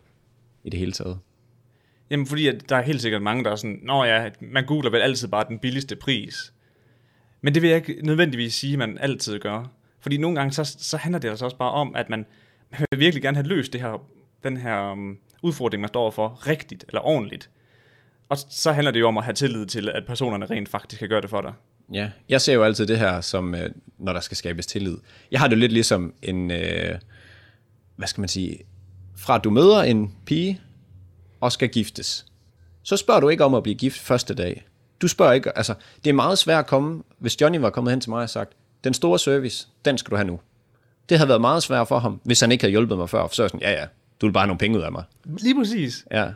[0.64, 1.20] i det hele taget.
[2.10, 4.92] Jamen, fordi at der er helt sikkert mange, der er sådan, Nå ja, man googler
[4.92, 6.54] vel altid bare den billigste pris.
[7.48, 9.72] Men det vil jeg ikke nødvendigvis sige, man altid gør.
[10.00, 12.26] Fordi nogle gange, så, så handler det altså også bare om, at man,
[12.72, 14.08] man vil virkelig gerne have løst det her,
[14.44, 17.50] den her um, udfordring, man står overfor, rigtigt eller ordentligt.
[18.30, 21.10] Og så handler det jo om at have tillid til, at personerne rent faktisk kan
[21.10, 21.54] gøre det for dig.
[21.94, 24.98] Ja, jeg ser jo altid det her som, øh, når der skal skabes tillid.
[25.32, 26.96] Jeg har det jo lidt ligesom en, øh,
[27.96, 28.60] hvad skal man sige,
[29.18, 30.62] fra at du møder en pige
[31.40, 32.26] og skal giftes,
[32.84, 34.67] så spørger du ikke om at blive gift første dag.
[35.02, 38.02] Du spørger ikke, altså, det er meget svært at komme, hvis Johnny var kommet hen
[38.02, 38.52] til mig og sagt,
[38.84, 40.40] den store service, den skal du have nu.
[41.10, 43.36] Det havde været meget svært for ham, hvis han ikke havde hjulpet mig før, for
[43.36, 43.86] så er sådan, ja ja,
[44.22, 45.04] du vil bare have nogle penge ud af mig.
[45.26, 46.06] Lige præcis.
[46.12, 46.28] Ja,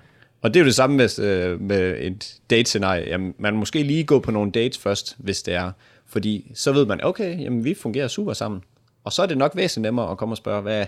[0.42, 3.10] og det er jo det samme med, øh, med et date-scenarie.
[3.10, 5.72] Jamen, man må måske lige gå på nogle dates først, hvis det er.
[6.06, 8.62] Fordi så ved man, okay, jamen, vi fungerer super sammen.
[9.04, 10.86] Og så er det nok væsentligt nemmere at komme og spørge, hvad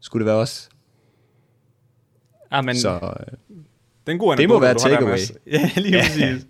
[0.00, 0.68] skulle det være os?
[2.52, 3.26] Ja, men Så øh,
[4.06, 5.18] den gode det må være takeaway.
[5.46, 6.46] Ja, lige præcis.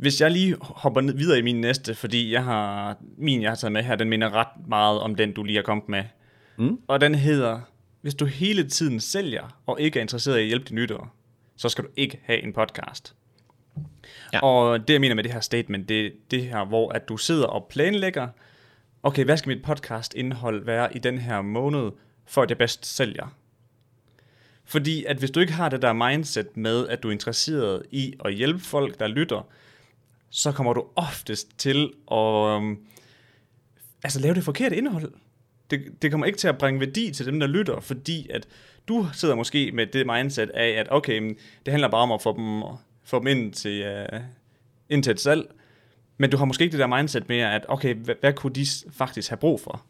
[0.00, 3.56] Hvis jeg lige hopper ned videre i min næste, fordi jeg har, min jeg har
[3.56, 6.04] taget med her, den minder ret meget om den, du lige har kommet med.
[6.56, 6.80] Mm.
[6.88, 7.60] Og den hedder,
[8.00, 11.08] hvis du hele tiden sælger og ikke er interesseret i at hjælpe dine lyttere,
[11.56, 13.14] så skal du ikke have en podcast.
[14.32, 14.40] Ja.
[14.40, 17.46] Og det jeg mener med det her statement, det det her, hvor at du sidder
[17.46, 18.28] og planlægger,
[19.02, 21.90] okay, hvad skal mit podcast indhold være i den her måned,
[22.26, 23.36] for at jeg bedst sælger?
[24.64, 28.14] Fordi at hvis du ikke har det der mindset med, at du er interesseret i
[28.24, 29.48] at hjælpe folk, der lytter,
[30.30, 32.78] så kommer du oftest til at um,
[34.04, 35.12] altså, lave det forkerte indhold.
[35.70, 38.48] Det, det kommer ikke til at bringe værdi til dem, der lytter, fordi at
[38.88, 42.36] du sidder måske med det mindset af, at okay, det handler bare om at få
[42.36, 42.62] dem,
[43.04, 44.20] få dem ind, til, uh,
[44.88, 45.54] ind til et salg,
[46.18, 48.66] men du har måske ikke det der mindset med, at okay, hvad, hvad kunne de
[48.92, 49.84] faktisk have brug for?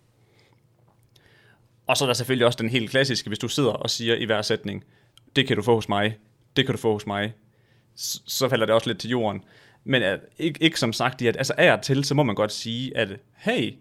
[1.86, 4.24] Og så er der selvfølgelig også den helt klassiske, hvis du sidder og siger i
[4.24, 4.84] hver sætning,
[5.36, 6.18] det kan du få hos mig,
[6.56, 7.34] det kan du få hos mig,
[7.94, 9.44] så falder det også lidt til jorden.
[9.84, 12.52] Men at, ikke, ikke som sagt, at altså af og til, så må man godt
[12.52, 13.74] sige, at hey,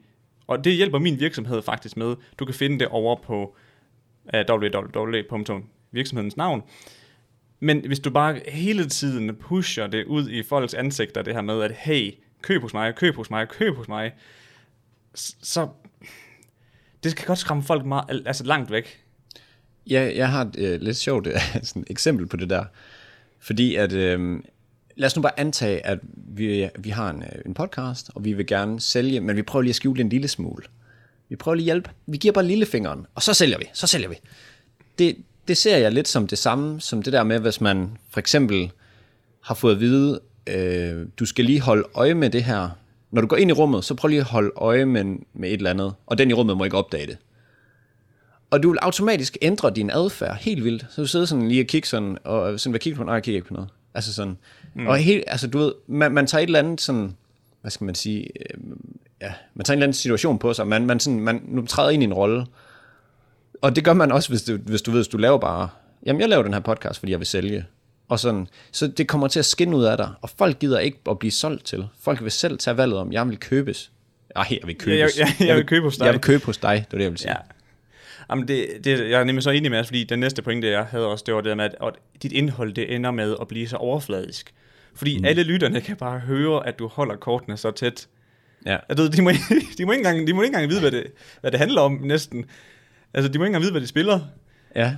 [0.48, 3.56] og det hjælper min virksomhed faktisk med, du kan finde det over på
[4.34, 6.64] uh, www.virksomhedens navn.
[7.60, 11.62] Men hvis du bare hele tiden pusher det ud i folks ansigter, det her med,
[11.62, 14.14] at hey, køb hos mig, køb hos mig, køb hos mig,
[15.16, 15.68] så
[17.04, 19.04] det kan godt skræmme folk meget, altså langt væk.
[19.90, 21.34] Ja, jeg har et øh, lidt sjovt øh,
[21.64, 22.66] sådan eksempel på det der.
[23.40, 24.40] Fordi at, øh,
[25.00, 28.34] lad os nu bare antage, at vi, vi har en, øh, en podcast, og vi
[28.34, 30.64] vil gerne sælge, men vi prøver lige at skjule en lille smule.
[31.30, 31.90] Vi prøver lige at hjælpe.
[32.08, 33.66] Vi giver bare lillefingeren, og så sælger vi.
[33.74, 34.16] Så sælger vi.
[35.00, 35.16] Det,
[35.48, 38.72] det ser jeg lidt som det samme, som det der med, hvis man for eksempel
[39.42, 42.70] har fået at vide, øh, du skal lige holde øje med det her.
[43.12, 45.54] Når du går ind i rummet, så prøv lige at holde øje med, med et
[45.54, 47.18] eller andet, og den i rummet må ikke opdage det.
[48.52, 50.86] Og du vil automatisk ændre din adfærd helt vildt.
[50.90, 53.04] Så du sidder sådan lige og kigger sådan, og sådan, hvad kigger på?
[53.04, 53.70] Nej, jeg kigger ikke på noget.
[53.94, 54.38] Altså sådan,
[54.74, 54.88] mm.
[54.88, 57.16] og helt, altså du ved, man, man tager et eller andet sådan,
[57.62, 58.60] hvad skal man sige, øh,
[59.22, 61.90] ja, man tager en eller anden situation på sig, man, man, sådan, man nu træder
[61.90, 62.46] ind i en rolle,
[63.62, 65.70] og det gør man også, hvis du, hvis du ved, hvis du laver bare,
[66.06, 67.66] jamen jeg laver den her podcast, fordi jeg vil sælge,
[68.10, 71.00] og sådan, så det kommer til at skinne ud af dig, og folk gider ikke
[71.10, 71.88] at blive solgt til.
[72.02, 73.92] Folk vil selv tage valget om, jeg vil købes.
[74.36, 75.18] Nej, jeg vil købes.
[75.18, 76.06] Ja, jeg, jeg, jeg, vil købe hos dig.
[76.06, 77.32] Jeg vil købe hos dig, det er det, jeg vil sige.
[77.32, 77.38] Ja.
[78.30, 81.08] Jamen det, det, jeg er nemlig så enig med, fordi den næste pointe, jeg havde
[81.08, 83.78] også, det var det med, at, at dit indhold, det ender med at blive så
[83.78, 84.54] overfladisk.
[84.96, 85.26] Fordi mm.
[85.26, 88.08] alle lytterne kan bare høre, at du holder kortene så tæt.
[88.66, 88.78] Ja.
[88.90, 89.32] At, de, må,
[89.78, 91.04] de, må ikke engang, de må ikke engang vide, hvad det,
[91.42, 92.46] hvad det handler om næsten.
[93.14, 94.20] Altså, de må ikke engang vide, hvad de spiller.
[94.76, 94.96] Ja.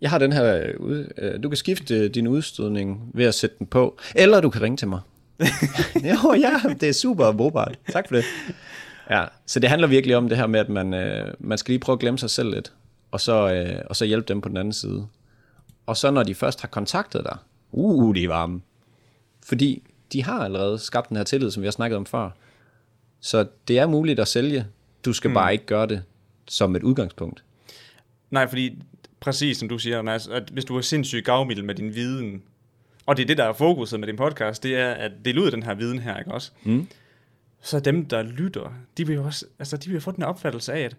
[0.00, 0.72] Jeg har den her,
[1.18, 4.76] øh, du kan skifte din udstødning ved at sætte den på, eller du kan ringe
[4.76, 5.00] til mig.
[6.10, 7.78] jo, ja, det er super brugbart.
[7.92, 8.24] Tak for det.
[9.10, 11.80] Ja, så det handler virkelig om det her med, at man, øh, man skal lige
[11.80, 12.72] prøve at glemme sig selv lidt,
[13.10, 15.06] og så, øh, og så hjælpe dem på den anden side.
[15.86, 17.36] Og så når de først har kontaktet dig,
[17.72, 18.60] uh, de er varme.
[19.44, 22.30] Fordi de har allerede skabt den her tillid, som vi har snakket om før.
[23.20, 24.66] Så det er muligt at sælge.
[25.04, 25.34] Du skal mm.
[25.34, 26.02] bare ikke gøre det
[26.48, 27.44] som et udgangspunkt.
[28.30, 28.78] Nej, fordi
[29.20, 32.42] præcis som du siger, Mads, at hvis du er sindssygt gavmiddel med din viden,
[33.06, 35.46] og det er det, der er fokuset med din podcast, det er at dele ud
[35.46, 36.50] af den her viden her, ikke også?
[36.62, 36.86] Mm.
[37.60, 40.80] Så dem, der lytter, de vil jo også, altså de vil få den opfattelse af,
[40.80, 40.96] at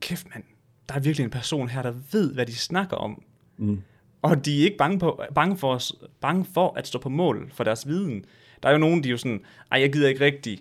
[0.00, 0.44] kæft mand,
[0.88, 3.22] der er virkelig en person her, der ved, hvad de snakker om.
[3.56, 3.82] Mm.
[4.22, 5.80] Og de er ikke bange, på, bange, for,
[6.20, 8.24] bange for at stå på mål for deres viden.
[8.62, 10.58] Der er jo nogen, de er jo sådan, ej, jeg gider ikke rigtig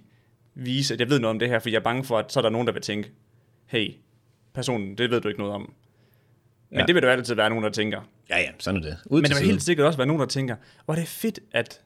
[0.55, 2.39] vise, at jeg ved noget om det her, for jeg er bange for, at så
[2.39, 3.11] er der nogen, der vil tænke,
[3.65, 3.95] hey,
[4.53, 5.73] personen, det ved du ikke noget om.
[6.69, 6.85] Men ja.
[6.85, 8.01] det vil der altid være nogen, der tænker.
[8.29, 8.97] Ja, ja, sådan er det.
[9.05, 11.39] Ud Men der vil helt sikkert også være nogen, der tænker, hvor det er fedt,
[11.51, 11.81] at,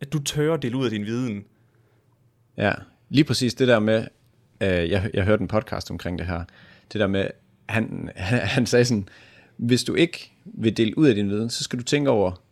[0.00, 1.44] at du tør at dele ud af din viden.
[2.56, 2.72] Ja,
[3.08, 4.06] lige præcis det der med,
[4.60, 6.44] øh, jeg, jeg hørte en podcast omkring det her,
[6.92, 7.26] det der med,
[7.68, 9.08] han, han, han sagde sådan,
[9.56, 12.42] hvis du ikke vil dele ud af din viden, så skal du tænke over,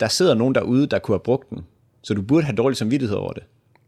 [0.00, 1.66] der sidder nogen derude, der kunne have brugt den,
[2.02, 3.42] så du burde have dårlig samvittighed over det.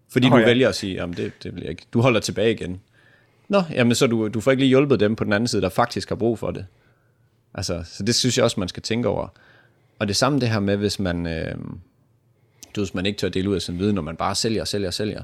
[0.09, 0.45] Fordi oh, du ja.
[0.45, 1.87] vælger at sige, jamen det, det vil jeg ikke.
[1.93, 2.81] Du holder tilbage igen.
[3.49, 5.69] Nå, jamen så du, du får ikke lige hjulpet dem på den anden side, der
[5.69, 6.67] faktisk har brug for det.
[7.55, 9.29] Altså, så det synes jeg også, man skal tænke over.
[9.99, 11.55] Og det samme det her med, hvis man, øh,
[12.77, 14.91] du, hvis man ikke tør dele ud af sin viden, når man bare sælger, sælger,
[14.91, 15.23] sælger.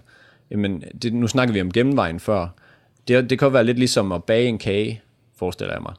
[0.51, 2.49] Jamen, det, nu snakker vi om gennemvejen før.
[3.09, 5.03] Det, det kan være lidt ligesom at bage en kage,
[5.37, 5.95] forestiller jeg mig.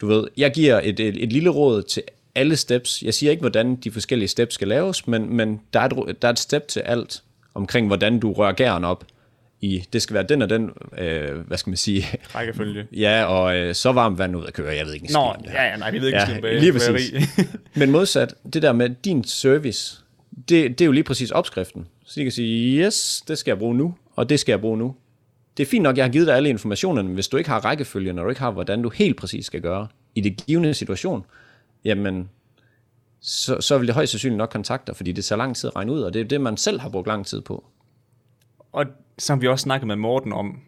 [0.00, 2.02] Du ved, jeg giver et, et, et lille råd til
[2.34, 3.02] alle steps.
[3.02, 6.28] Jeg siger ikke, hvordan de forskellige steps skal laves, men, men der, er et, der
[6.28, 7.22] er et step til alt
[7.54, 9.04] omkring, hvordan du rører gæren op
[9.60, 12.06] i, det skal være den og den, øh, hvad skal man sige?
[12.34, 12.86] Rækkefølge.
[13.06, 15.76] ja, og øh, så varmt vand ud at køre, jeg ved ikke Nå, ja, ja,
[15.76, 17.12] nej, vi ved ikke ja, skide lige præcis.
[17.74, 20.01] Men modsat, det der med din service,
[20.36, 21.88] det, det er jo lige præcis opskriften.
[22.04, 24.78] Så de kan sige, yes, det skal jeg bruge nu, og det skal jeg bruge
[24.78, 24.94] nu.
[25.56, 27.64] Det er fint nok, jeg har givet dig alle informationerne, men hvis du ikke har
[27.64, 31.24] rækkefølgen, og du ikke har, hvordan du helt præcis skal gøre i det givende situation,
[31.84, 32.30] jamen,
[33.20, 35.76] så, så vil det højst sandsynligt nok kontakte dig, fordi det tager lang tid at
[35.76, 37.64] regne ud, og det er det, man selv har brugt lang tid på.
[38.72, 38.86] Og
[39.18, 40.60] som vi også snakkede med Morten om,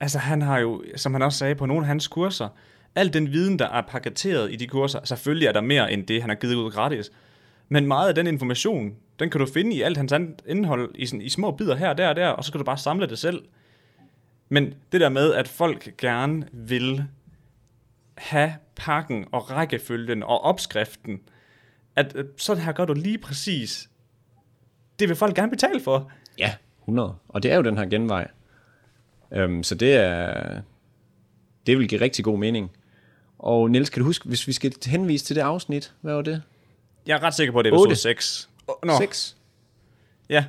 [0.00, 2.48] altså han har jo, som han også sagde på nogle af hans kurser,
[2.94, 6.20] al den viden, der er paketeret i de kurser, selvfølgelig er der mere end det,
[6.20, 7.10] han har givet ud gratis,
[7.68, 11.06] men meget af den information, den kan du finde i alt hans andet indhold, i,
[11.06, 13.06] sådan, i små bidder her og der og der, og så kan du bare samle
[13.06, 13.42] det selv.
[14.48, 17.04] Men det der med, at folk gerne vil
[18.14, 21.20] have pakken og rækkefølgen og opskriften,
[21.96, 23.88] at, at sådan her gør du lige præcis,
[24.98, 26.10] det vil folk gerne betale for.
[26.38, 27.14] Ja, 100.
[27.28, 28.28] Og det er jo den her genvej.
[29.32, 30.60] Øhm, så det er,
[31.66, 32.70] det vil give rigtig god mening.
[33.38, 36.42] Og Niels, kan du huske, hvis vi skal henvise til det afsnit, hvad var det?
[37.06, 37.96] Jeg er ret sikker på, at det er episode Otte.
[37.96, 38.48] 6.
[38.66, 38.98] Oh, Nå.
[38.98, 39.36] 6?
[40.28, 40.44] Ja.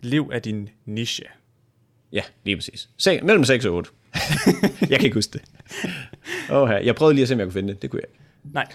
[0.00, 1.24] Liv er din niche.
[2.12, 2.88] Ja, lige præcis.
[2.96, 3.90] Se, mellem 6 og 8.
[4.90, 5.42] jeg kan ikke huske det.
[6.50, 7.82] Oh, jeg prøvede lige at se, om jeg kunne finde det.
[7.82, 8.54] Det kunne jeg ikke.
[8.54, 8.66] Nej.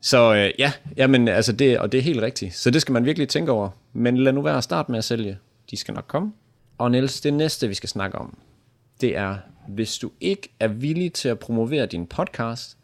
[0.00, 2.54] Så øh, ja, jamen, altså det, og det er helt rigtigt.
[2.54, 3.70] Så det skal man virkelig tænke over.
[3.92, 5.38] Men lad nu være at starte med at sælge.
[5.70, 6.32] De skal nok komme.
[6.78, 8.38] Og Niels, det næste, vi skal snakke om,
[9.00, 9.36] det er,
[9.68, 12.76] hvis du ikke er villig til at promovere din podcast,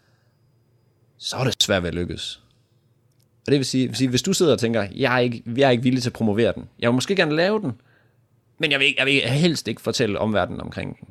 [1.19, 2.43] så er det svært ved at lykkes.
[3.47, 5.67] Og det vil sige, vil sige hvis du sidder og tænker, jeg er, ikke, jeg
[5.67, 6.69] er ikke villig til at promovere den.
[6.79, 7.73] Jeg vil måske gerne lave den,
[8.59, 11.09] men jeg vil, ikke, jeg vil helst ikke fortælle omverdenen omkring den.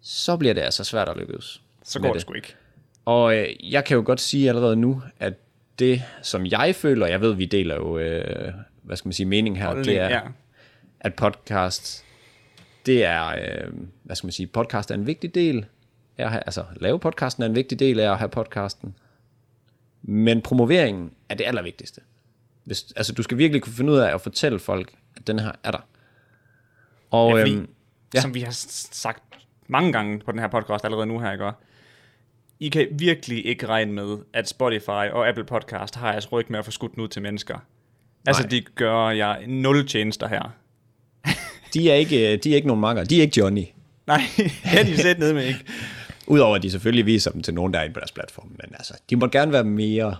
[0.00, 1.62] Så bliver det altså svært at lykkes.
[1.82, 2.54] Så går det sgu ikke.
[3.04, 5.34] Og øh, jeg kan jo godt sige allerede nu, at
[5.78, 9.58] det, som jeg føler, jeg ved, vi deler jo, øh, hvad skal man sige, mening
[9.58, 10.20] her, det er, ja.
[11.00, 12.04] at podcast,
[12.86, 15.66] det er, øh, hvad skal man sige, podcast er en vigtig del
[16.18, 18.94] af at have, altså lave podcasten er en vigtig del af at have podcasten,
[20.10, 22.00] men promoveringen er det allervigtigste.
[22.64, 25.52] Hvis, altså du skal virkelig kunne finde ud af at fortælle folk, at den her
[25.64, 25.86] er der.
[27.10, 27.68] Og, Ja, fordi, øhm,
[28.14, 28.20] ja.
[28.20, 28.52] som vi har
[28.92, 29.22] sagt
[29.66, 31.44] mange gange på den her podcast allerede nu her, ikke?
[31.44, 31.58] også?
[32.60, 36.58] I kan virkelig ikke regne med, at Spotify og Apple Podcast har jeres ryg med
[36.58, 37.58] at få skudt den ud til mennesker.
[38.26, 38.50] Altså, Nej.
[38.50, 40.50] de gør jeg nul tjenester her.
[41.74, 43.64] de, er ikke, de er ikke nogen makker, de er ikke Johnny.
[44.06, 44.22] Nej,
[44.72, 45.64] det er de sæt ned med ikke.
[46.30, 48.48] Udover at de selvfølgelig viser dem til nogen, der er inde på deres platform.
[48.48, 50.16] Men altså, de må gerne være mere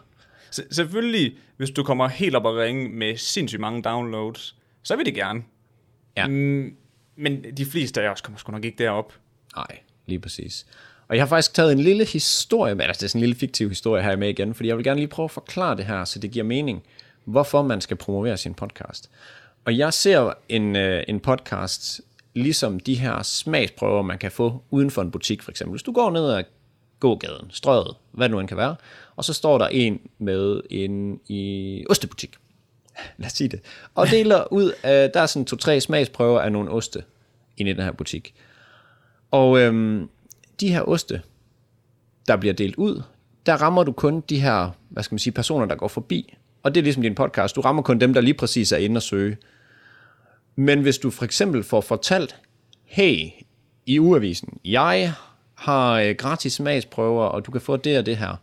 [0.55, 5.07] S- selvfølgelig, hvis du kommer helt op og ringe med sindssygt mange downloads, så vil
[5.07, 5.43] de gerne.
[6.17, 6.27] Ja.
[6.27, 6.77] Mm,
[7.17, 9.13] men de fleste af os kommer sgu nok ikke derop.
[9.57, 10.67] Nej, lige præcis.
[11.09, 13.35] Og jeg har faktisk taget en lille historie med, altså det er sådan en lille
[13.39, 16.05] fiktiv historie her med igen, fordi jeg vil gerne lige prøve at forklare det her,
[16.05, 16.83] så det giver mening,
[17.25, 19.11] hvorfor man skal promovere sin podcast.
[19.65, 22.01] Og jeg ser en, øh, en podcast,
[22.43, 25.73] ligesom de her smagsprøver, man kan få uden for en butik for eksempel.
[25.73, 26.45] Hvis du går ned ad
[27.01, 28.77] gågaden, strøget, hvad det nu end kan være,
[29.17, 32.37] og så står der en med en i ostebutik.
[33.19, 33.61] Lad os sige det.
[33.95, 37.05] Og deler ud af, der er sådan to-tre smagsprøver af nogle oste
[37.57, 38.35] inde i den her butik.
[39.31, 40.09] Og øhm,
[40.61, 41.23] de her oste,
[42.29, 43.03] der bliver delt ud,
[43.47, 46.35] der rammer du kun de her, hvad skal man sige, personer, der går forbi.
[46.63, 47.57] Og det er ligesom din podcast.
[47.57, 49.37] Du rammer kun dem, der lige præcis er inde og søge.
[50.61, 52.37] Men hvis du for eksempel får fortalt,
[52.85, 53.29] hey,
[53.87, 55.13] i ugeavisen, jeg
[55.55, 58.37] har øh, gratis smagsprøver, og du kan få det og det her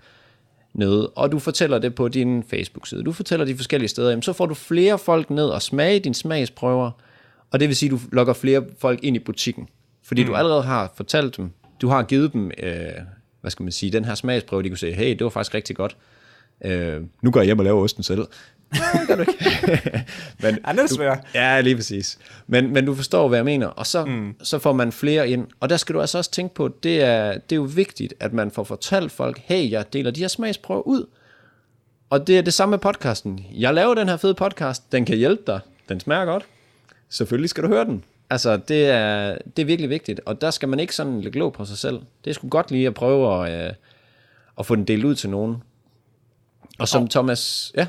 [0.73, 4.33] ned, og du fortæller det på din Facebook-side, du fortæller de forskellige steder, jamen, så
[4.33, 6.91] får du flere folk ned og smage dine smagsprøver,
[7.51, 9.69] og det vil sige, at du lokker flere folk ind i butikken,
[10.03, 10.27] fordi mm.
[10.27, 11.51] du allerede har fortalt dem,
[11.81, 12.73] du har givet dem, øh,
[13.41, 15.75] hvad skal man sige, den her smagsprøve, de kunne sige, hey, det var faktisk rigtig
[15.75, 15.97] godt,
[16.65, 18.25] øh, nu går jeg hjem og laver osten selv.
[18.71, 20.05] Nej, det gør du ikke.
[20.43, 21.55] men, Ja, det er.
[21.55, 22.17] Ja, lige præcis.
[22.47, 23.67] Men, men du forstår, hvad jeg mener.
[23.67, 24.35] Og så, mm.
[24.43, 25.47] så får man flere ind.
[25.59, 28.33] Og der skal du altså også tænke på, det er, det er jo vigtigt, at
[28.33, 31.05] man får fortalt folk, hey, jeg deler de her smagsprøver ud.
[32.09, 33.45] Og det er det samme med podcasten.
[33.53, 35.59] Jeg laver den her fede podcast, den kan hjælpe dig.
[35.89, 36.45] Den smager godt.
[37.09, 38.03] Selvfølgelig skal du høre den.
[38.29, 40.21] Altså, det er, det er virkelig vigtigt.
[40.25, 42.01] Og der skal man ikke sådan lægge låg på sig selv.
[42.23, 43.73] Det er sgu godt lige at prøve at, øh,
[44.59, 45.55] at få den delt ud til nogen.
[46.79, 47.71] Og som Thomas...
[47.77, 47.87] Ja,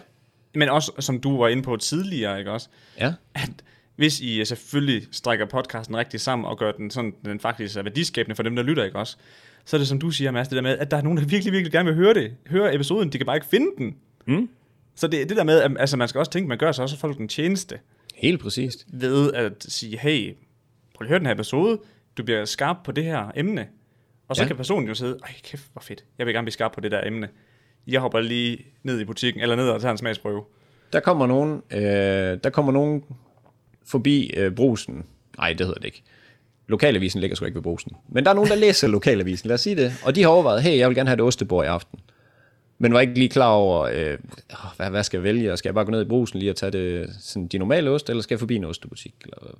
[0.56, 2.68] Men også, som du var inde på tidligere, ikke også?
[3.00, 3.14] ja.
[3.34, 3.50] At
[3.96, 8.36] hvis I selvfølgelig strækker podcasten rigtig sammen og gør den sådan, den faktisk er værdiskabende
[8.36, 9.16] for dem, der lytter, ikke også?
[9.64, 11.24] Så er det som du siger, Mads, det der med, at der er nogen, der
[11.24, 12.34] virkelig, virkelig gerne vil høre det.
[12.46, 13.96] Høre episoden, de kan bare ikke finde den.
[14.26, 14.48] Mm.
[14.94, 16.98] Så det, det der med, at altså, man skal også tænke, man gør sig også
[16.98, 17.78] folk en tjeneste
[18.14, 18.86] Helt præcist.
[18.88, 20.34] ved at sige, hey,
[20.94, 21.78] prøv at høre den her episode,
[22.18, 23.66] du bliver skarp på det her emne.
[24.28, 24.46] Og så ja.
[24.46, 26.90] kan personen jo sidde, ej kæft, hvor fedt, jeg vil gerne blive skarp på det
[26.90, 27.28] der emne.
[27.86, 30.44] Jeg hopper lige ned i butikken, eller ned og tager en smagsprøve.
[30.92, 33.04] Der kommer nogen, øh, der kommer nogen
[33.86, 35.04] forbi øh, brusen.
[35.38, 36.02] Nej, det hedder det ikke.
[36.68, 37.92] Lokalavisen ligger sgu ikke ved brusen.
[38.08, 39.92] Men der er nogen, der læser lokalavisen, lad os sige det.
[40.04, 41.98] Og de har overvejet, hey, jeg vil gerne have et ostebord i aften.
[42.78, 44.18] Men var ikke lige klar over, øh,
[44.76, 45.56] hvad, hvad skal jeg vælge?
[45.56, 48.10] Skal jeg bare gå ned i brusen lige og tage det, sådan, de normale ost,
[48.10, 49.14] eller skal jeg forbi en ostebutik?
[49.24, 49.58] Eller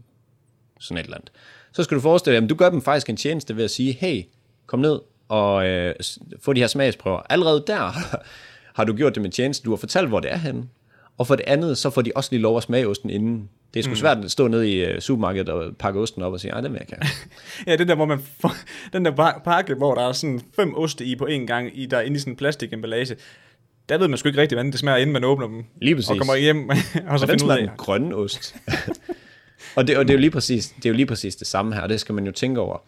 [0.80, 1.32] sådan et eller andet.
[1.72, 3.92] Så skal du forestille dig, at du gør dem faktisk en tjeneste ved at sige,
[3.92, 4.22] hey,
[4.66, 5.94] kom ned og øh,
[6.42, 7.20] få de her smagsprøver.
[7.30, 7.92] Allerede der
[8.76, 10.64] har du gjort det med tjeneste, du har fortalt, hvor det er henne.
[11.18, 13.48] Og for det andet, så får de også lige lov at smage osten inden.
[13.74, 13.96] Det er sgu mm.
[13.96, 16.72] svært at stå nede i øh, supermarkedet og pakke osten op og sige, ej, den
[16.72, 17.06] vil jeg gerne.
[17.66, 18.54] Ja, den der, hvor man får,
[18.92, 21.86] den der pak- pakke, hvor der er sådan fem oste i på en gang, i,
[21.86, 23.16] der er inde i sådan en plastikemballage.
[23.88, 25.64] Der ved man sgu ikke rigtig, hvordan det smager, inden man åbner dem.
[25.82, 26.10] Lige præcis.
[26.10, 26.68] Og kommer hjem,
[27.08, 27.62] og så Og finder ud af.
[27.62, 28.56] en grøn ost.
[29.76, 31.74] og, det, og det, er jo lige præcis, det er jo lige præcis det samme
[31.74, 32.78] her, og det skal man jo tænke over.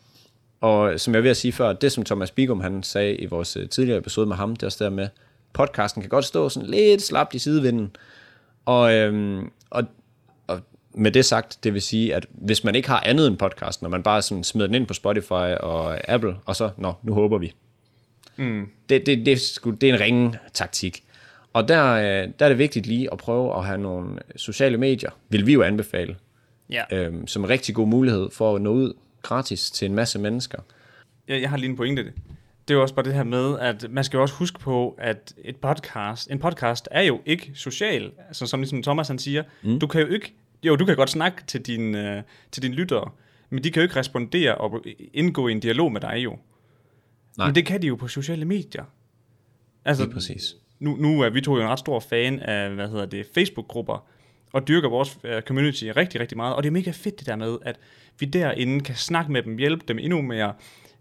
[0.60, 3.68] Og som jeg vil sige før, det som Thomas Bigum han sagde i vores øh,
[3.68, 5.08] tidligere episode med ham, det er også der med,
[5.52, 7.96] podcasten kan godt stå sådan lidt slapt i sidevinden.
[8.64, 9.84] Og, øhm, og,
[10.46, 10.60] og
[10.94, 13.90] med det sagt, det vil sige, at hvis man ikke har andet end podcasten, og
[13.90, 17.38] man bare sådan smider den ind på Spotify og Apple, og så, nå, nu håber
[17.38, 17.52] vi.
[18.36, 18.68] Mm.
[18.88, 21.04] Det, det, det, er sgu- det er en ringe taktik.
[21.52, 25.10] Og der, øh, der er det vigtigt lige at prøve at have nogle sociale medier,
[25.28, 26.16] vil vi jo anbefale,
[26.70, 26.82] Ja.
[26.92, 30.58] øhm, som en rigtig god mulighed for at nå ud gratis til en masse mennesker.
[31.28, 32.12] jeg, jeg har lige en pointe det.
[32.68, 34.96] Det er jo også bare det her med, at man skal jo også huske på,
[34.98, 38.12] at et podcast, en podcast er jo ikke social.
[38.28, 39.78] Altså som ligesom Thomas han siger, mm.
[39.78, 43.10] du kan jo ikke, jo du kan godt snakke til dine, øh, til dine lyttere,
[43.50, 46.38] men de kan jo ikke respondere og indgå i en dialog med dig jo.
[47.38, 47.46] Nej.
[47.46, 48.84] Men det kan de jo på sociale medier.
[49.84, 50.56] Altså, Lige præcis.
[50.78, 54.06] nu, nu er vi to jo en ret stor fan af, hvad hedder det, Facebook-grupper,
[54.52, 56.54] og dyrker vores øh, community rigtig, rigtig meget.
[56.54, 57.76] Og det er mega fedt det der med, at
[58.18, 60.54] vi derinde kan snakke med dem, hjælpe dem endnu mere,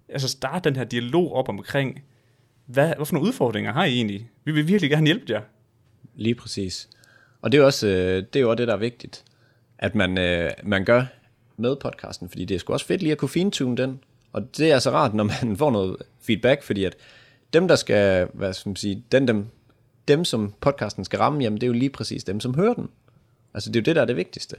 [0.10, 2.04] altså starte den her dialog op omkring,
[2.66, 4.30] hvad, hvad for nogle udfordringer har I egentlig?
[4.44, 5.42] Vi vil virkelig gerne hjælpe jer.
[6.16, 6.90] Lige præcis.
[7.42, 9.24] Og det er jo også øh, det, er jo også det der er vigtigt,
[9.78, 11.06] at man, øh, man gør
[11.58, 14.00] med podcasten, fordi det er sgu også fedt lige at kunne fintune den.
[14.34, 16.96] Og det er altså rart, når man får noget feedback, fordi at
[17.54, 19.46] dem, der skal, hvad skal man sige, den, dem,
[20.08, 22.90] dem, som podcasten skal ramme, jamen det er jo lige præcis dem, som hører den.
[23.54, 24.56] Altså det er jo det, der er det vigtigste.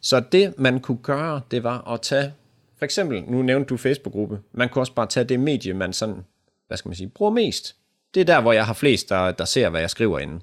[0.00, 2.32] Så det, man kunne gøre, det var at tage,
[2.78, 6.24] for eksempel, nu nævnte du Facebook-gruppe, man kunne også bare tage det medie, man sådan,
[6.66, 7.76] hvad skal man sige, bruger mest.
[8.14, 10.42] Det er der, hvor jeg har flest, der, der ser, hvad jeg skriver inden.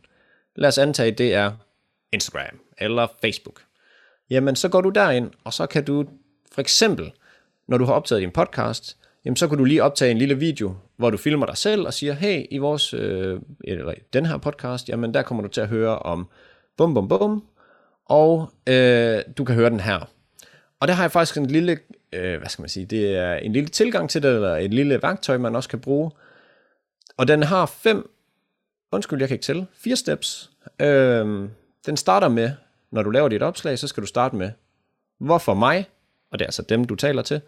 [0.55, 1.51] Lad os antage, det er
[2.11, 3.61] Instagram eller Facebook.
[4.29, 6.05] Jamen, så går du derind, og så kan du
[6.51, 7.11] for eksempel,
[7.67, 10.75] når du har optaget din podcast, jamen så kan du lige optage en lille video,
[10.97, 14.89] hvor du filmer dig selv og siger, hey, i vores, øh, eller den her podcast,
[14.89, 16.27] jamen der kommer du til at høre om
[16.77, 17.43] bum bum bum,
[18.09, 20.09] og øh, du kan høre den her.
[20.79, 21.79] Og der har jeg faktisk en lille,
[22.13, 25.01] øh, hvad skal man sige, det er en lille tilgang til det, eller et lille
[25.01, 26.11] værktøj, man også kan bruge.
[27.17, 28.09] Og den har fem,
[28.91, 30.51] undskyld, jeg kan ikke tælle, fire steps.
[30.79, 31.49] Øh,
[31.85, 32.51] den starter med,
[32.91, 34.51] når du laver dit opslag, så skal du starte med,
[35.19, 35.89] hvorfor mig,
[36.31, 37.41] og det er altså dem, du taler til,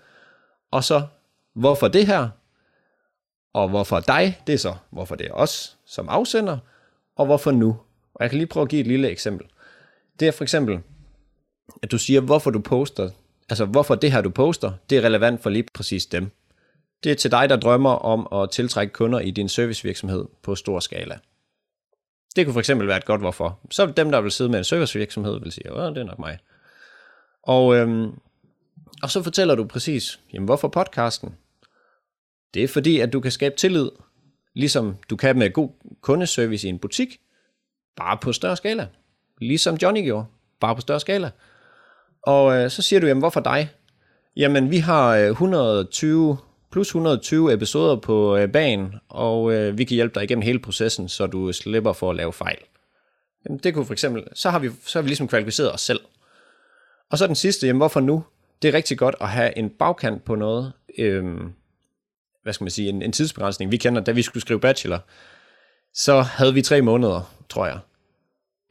[0.71, 1.01] og så,
[1.53, 2.29] hvorfor det her,
[3.53, 6.57] og hvorfor dig, det er så, hvorfor det er os som afsender,
[7.15, 7.77] og hvorfor nu.
[8.13, 9.47] Og jeg kan lige prøve at give et lille eksempel.
[10.21, 10.79] Det er for eksempel,
[11.81, 13.09] at du siger, hvorfor du poster,
[13.49, 16.31] altså hvorfor det her, du poster, det er relevant for lige præcis dem.
[17.03, 20.79] Det er til dig, der drømmer om at tiltrække kunder i din servicevirksomhed på stor
[20.79, 21.19] skala.
[22.35, 23.59] Det kunne for eksempel være et godt hvorfor.
[23.71, 26.37] Så dem, der vil sidde med en servicevirksomhed, vil sige, at det er nok mig.
[27.43, 28.11] Og, øhm,
[29.03, 31.35] og så fortæller du præcis, jamen hvorfor podcasten?
[32.53, 33.89] Det er fordi, at du kan skabe tillid,
[34.53, 35.69] ligesom du kan med god
[36.01, 37.19] kundeservice i en butik,
[37.95, 38.87] bare på større skala.
[39.41, 40.25] Ligesom Johnny gjorde,
[40.59, 41.29] bare på større skala.
[42.23, 43.69] Og øh, så siger du, jamen hvorfor dig?
[44.35, 46.37] Jamen vi har øh, 120
[46.71, 51.09] plus 120 episoder på øh, banen, og øh, vi kan hjælpe dig igennem hele processen,
[51.09, 52.57] så du slipper for at lave fejl.
[53.45, 55.99] Jamen, det kunne for eksempel, så har vi, så har vi ligesom kvalificeret os selv.
[57.11, 58.23] Og så den sidste, jamen hvorfor nu?
[58.61, 61.53] Det er rigtig godt at have en bagkant på noget, øhm,
[62.43, 63.71] hvad skal man sige, en, en tidsbegrænsning.
[63.71, 64.99] Vi kender, da vi skulle skrive bachelor,
[65.93, 67.79] så havde vi tre måneder, tror jeg.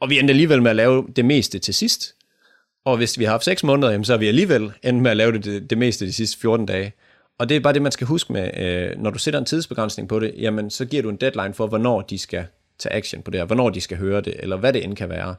[0.01, 2.15] Og vi endte alligevel med at lave det meste til sidst.
[2.85, 5.17] Og hvis vi har haft 6 måneder, jamen, så har vi alligevel endt med at
[5.17, 6.93] lave det, det, det meste de sidste 14 dage.
[7.39, 10.09] Og det er bare det, man skal huske med, øh, når du sætter en tidsbegrænsning
[10.09, 12.45] på det, jamen så giver du en deadline for, hvornår de skal
[12.79, 15.09] tage action på det her, hvornår de skal høre det, eller hvad det end kan
[15.09, 15.35] være.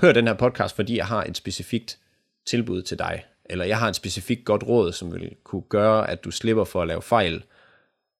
[0.00, 1.98] Hør den her podcast, fordi jeg har et specifikt
[2.46, 6.24] tilbud til dig, eller jeg har et specifikt godt råd, som vil kunne gøre, at
[6.24, 7.42] du slipper for at lave fejl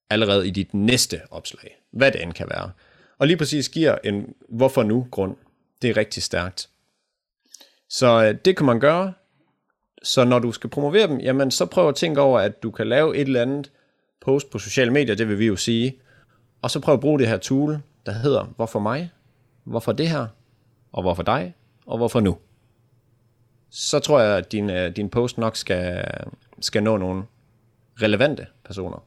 [0.09, 2.71] allerede i dit næste opslag, hvad det end kan være.
[3.17, 5.35] Og lige præcis giver en hvorfor nu grund.
[5.81, 6.69] Det er rigtig stærkt.
[7.89, 9.13] Så øh, det kan man gøre.
[10.03, 12.87] Så når du skal promovere dem, jamen så prøv at tænke over, at du kan
[12.87, 13.71] lave et eller andet
[14.21, 15.99] post på sociale medier, det vil vi jo sige.
[16.61, 19.11] Og så prøv at bruge det her tool, der hedder, hvorfor mig?
[19.63, 20.27] Hvorfor det her?
[20.91, 21.53] Og hvorfor dig?
[21.85, 22.37] Og hvorfor nu?
[23.69, 26.05] Så tror jeg, at din, øh, din post nok skal,
[26.59, 27.23] skal nå nogle
[28.01, 29.03] relevante personer.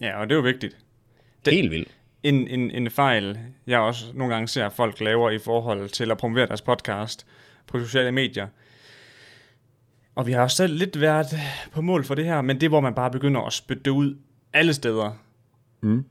[0.00, 0.76] Ja, og det er jo vigtigt.
[1.44, 1.99] Det, Helt vildt.
[2.22, 6.18] En, en, en fejl, jeg også nogle gange ser, folk laver i forhold til at
[6.18, 7.26] promovere deres podcast
[7.66, 8.46] på sociale medier.
[10.14, 11.26] Og vi har også selv lidt været
[11.72, 14.16] på mål for det her, men det hvor man bare begynder at spytte det ud
[14.52, 15.12] alle steder.
[15.82, 16.04] Mm.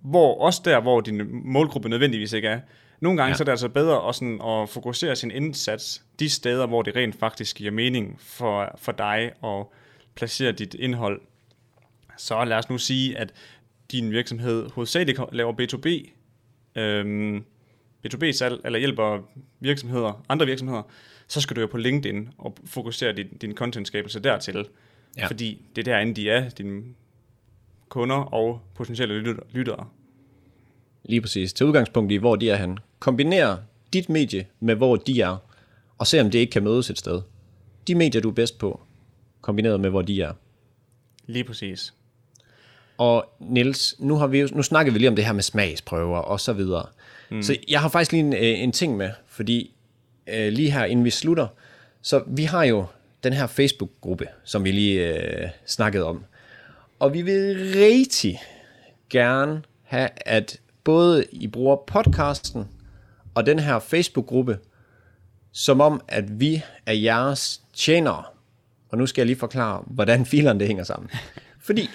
[0.00, 2.60] hvor også der, hvor din målgruppe nødvendigvis ikke er.
[3.00, 3.32] Nogle gange Ja.
[3.32, 3.36] ja.
[3.36, 6.96] så er det altså bedre at, sådan, at fokusere sin indsats de steder, hvor det
[6.96, 9.66] rent faktisk giver mening for, for dig at
[10.14, 11.20] placere dit indhold.
[12.16, 13.32] Så lad os nu sige, at
[13.92, 16.10] din virksomhed hovedsageligt laver B2B,
[16.80, 17.44] øhm,
[18.06, 19.28] B2B-salg, eller hjælper
[19.60, 20.82] virksomheder, andre virksomheder,
[21.28, 24.68] så skal du jo på LinkedIn og fokusere din, din contentskabelse dertil.
[25.16, 25.26] Ja.
[25.26, 26.82] Fordi det er derinde, de er, dine
[27.88, 29.88] kunder og potentielle lytter- lyttere.
[31.04, 31.52] Lige præcis.
[31.52, 32.78] Til udgangspunkt i, hvor de er han.
[32.98, 33.56] Kombiner
[33.92, 35.36] dit medie med, hvor de er,
[35.98, 37.22] og se om det ikke kan mødes et sted.
[37.86, 38.80] De medier, du er bedst på,
[39.40, 40.32] kombineret med, hvor de er.
[41.26, 41.94] Lige præcis.
[42.98, 46.18] Og Niels, nu, har vi jo, nu snakker vi lige om det her med smagsprøver
[46.18, 46.86] og så videre.
[47.30, 47.42] Mm.
[47.42, 49.74] Så jeg har faktisk lige en, øh, en ting med, fordi
[50.26, 51.46] øh, lige her inden vi slutter,
[52.02, 52.86] så vi har jo
[53.24, 56.24] den her Facebook-gruppe, som vi lige øh, snakkede om.
[56.98, 58.40] Og vi vil rigtig
[59.10, 62.64] gerne have, at både I bruger podcasten
[63.34, 64.58] og den her Facebook-gruppe,
[65.52, 68.22] som om, at vi er jeres tjenere.
[68.88, 71.10] Og nu skal jeg lige forklare, hvordan filerne det hænger sammen.
[71.66, 71.90] Fordi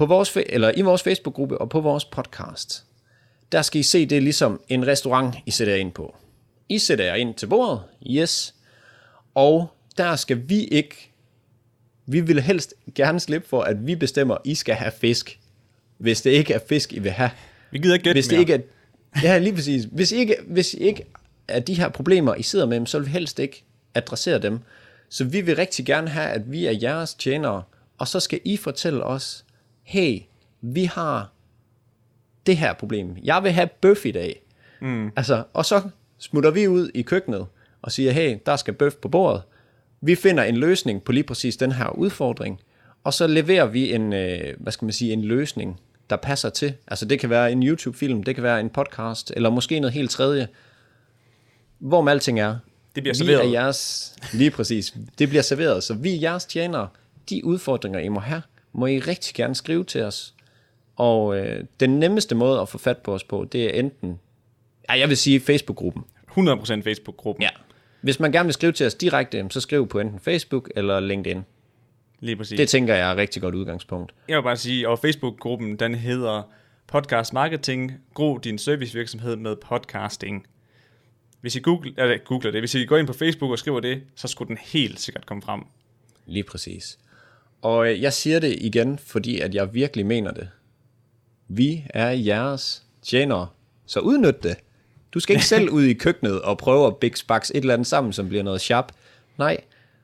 [0.00, 2.84] på vores, eller i vores Facebook-gruppe og på vores podcast,
[3.52, 6.16] der skal I se, det ligesom en restaurant, I sætter jer ind på.
[6.68, 8.54] I sætter jer ind til bordet, yes,
[9.34, 11.12] og der skal vi ikke,
[12.06, 15.38] vi vil helst gerne slippe for, at vi bestemmer, I skal have fisk,
[15.98, 17.30] hvis det ikke er fisk, I vil have.
[17.70, 18.40] Vi gider ikke gætte Hvis det mere.
[18.40, 19.84] ikke er, ja, lige præcis.
[19.92, 21.04] Hvis ikke, hvis ikke
[21.48, 24.58] er de her problemer, I sidder med, så vil vi helst ikke adressere dem.
[25.08, 27.62] Så vi vil rigtig gerne have, at vi er jeres tjenere,
[27.98, 29.44] og så skal I fortælle os,
[29.90, 30.20] hey,
[30.60, 31.32] vi har
[32.46, 33.16] det her problem.
[33.24, 34.42] Jeg vil have bøf i dag.
[34.80, 35.10] Mm.
[35.16, 35.82] Altså, og så
[36.18, 37.46] smutter vi ud i køkkenet
[37.82, 39.42] og siger, hey, der skal bøf på bordet.
[40.00, 42.60] Vi finder en løsning på lige præcis den her udfordring,
[43.04, 45.80] og så leverer vi en, øh, hvad skal man sige, en løsning,
[46.10, 46.74] der passer til.
[46.86, 50.10] Altså det kan være en YouTube-film, det kan være en podcast, eller måske noget helt
[50.10, 50.48] tredje.
[51.78, 52.56] Hvor med alting er,
[52.94, 53.46] Det bliver vi serveret.
[53.46, 56.88] er jeres, lige præcis, det bliver serveret, så vi er jeres tjenere.
[57.30, 58.42] De udfordringer, I må have,
[58.72, 60.34] må I rigtig gerne skrive til os.
[60.96, 64.20] Og øh, den nemmeste måde at få fat på os på, det er enten,
[64.88, 66.04] ja, jeg vil sige Facebook-gruppen.
[66.30, 67.42] 100% Facebook-gruppen.
[67.42, 67.48] Ja.
[68.00, 71.42] Hvis man gerne vil skrive til os direkte, så skriv på enten Facebook eller LinkedIn.
[72.20, 72.56] Lige præcis.
[72.56, 74.14] Det tænker jeg er et rigtig godt udgangspunkt.
[74.28, 76.42] Jeg vil bare sige, og Facebook-gruppen, den hedder
[76.86, 80.46] Podcast Marketing, Gro din servicevirksomhed med podcasting.
[81.40, 84.02] Hvis I Google, eller, googler det, hvis I går ind på Facebook og skriver det,
[84.14, 85.62] så skulle den helt sikkert komme frem.
[86.26, 86.98] Lige præcis.
[87.62, 90.48] Og øh, jeg siger det igen, fordi at jeg virkelig mener det.
[91.48, 93.46] Vi er jeres tjenere,
[93.86, 94.56] så udnyt det.
[95.14, 98.12] Du skal ikke selv ud i køkkenet og prøve at big et eller andet sammen,
[98.12, 98.92] som bliver noget sharp.
[99.38, 99.60] Nej,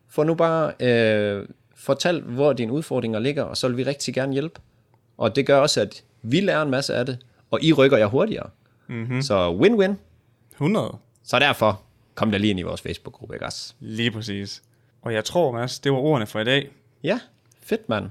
[0.09, 4.33] få nu bare øh, fortalt, hvor dine udfordringer ligger, og så vil vi rigtig gerne
[4.33, 4.61] hjælpe.
[5.17, 7.19] Og det gør også, at vi lærer en masse af det,
[7.51, 8.51] og I rykker jer hurtigere.
[8.87, 9.23] Mm-hmm.
[9.23, 9.93] Så win-win.
[10.53, 10.97] 100.
[11.23, 11.83] Så derfor,
[12.15, 13.75] kom der lige ind i vores Facebook-gruppe, ikke også?
[13.81, 14.63] Lige præcis.
[15.03, 16.69] Og jeg tror, Mads, det var ordene for i dag.
[17.03, 17.21] Ja,
[17.67, 18.11] fedt mand.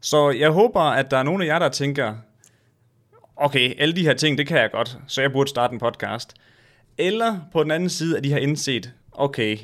[0.00, 2.14] Så jeg håber, at der er nogle af jer, der tænker,
[3.36, 6.34] okay, alle de her ting, det kan jeg godt, så jeg burde starte en podcast.
[6.98, 9.58] Eller på den anden side, at de har indset, okay,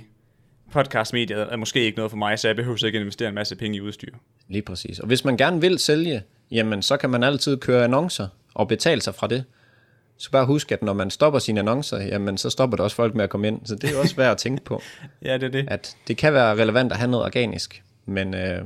[0.72, 3.76] podcastmediet er måske ikke noget for mig, så jeg behøver ikke investere en masse penge
[3.76, 4.14] i udstyr.
[4.48, 4.98] Lige præcis.
[4.98, 9.00] Og hvis man gerne vil sælge, jamen så kan man altid køre annoncer og betale
[9.02, 9.44] sig fra det.
[10.16, 13.14] Så bare husk, at når man stopper sine annoncer, jamen så stopper der også folk
[13.14, 13.60] med at komme ind.
[13.64, 14.82] Så det er også værd at tænke på,
[15.22, 15.64] Ja, det er det.
[15.68, 17.82] at det kan være relevant at have noget organisk.
[18.06, 18.64] Men øh,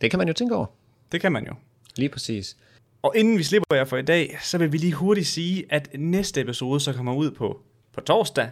[0.00, 0.66] det kan man jo tænke over.
[1.12, 1.54] Det kan man jo.
[1.96, 2.56] Lige præcis.
[3.02, 5.88] Og inden vi slipper jer for i dag, så vil vi lige hurtigt sige, at
[5.98, 7.60] næste episode så kommer ud på,
[7.92, 8.50] på torsdag.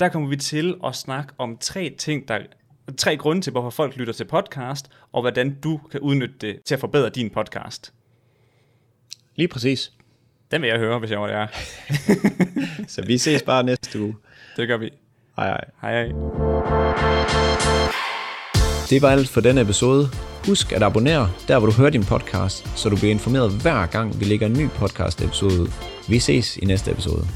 [0.00, 2.38] Der kommer vi til at snakke om tre ting, der
[2.96, 6.74] tre grunde til, hvorfor folk lytter til podcast, og hvordan du kan udnytte det til
[6.74, 7.92] at forbedre din podcast.
[9.36, 9.92] Lige præcis.
[10.50, 11.46] Den vil jeg høre, hvis jeg var der.
[12.94, 14.16] Så vi ses bare næste uge.
[14.56, 14.90] Det gør vi.
[15.36, 15.64] Hej hej.
[15.80, 16.12] Hej hej.
[18.90, 20.10] Det var alt for denne episode.
[20.46, 24.20] Husk at abonnere der, hvor du hører din podcast, så du bliver informeret hver gang,
[24.20, 25.68] vi lægger en ny podcast episode ud.
[26.08, 27.26] Vi ses i næste episode.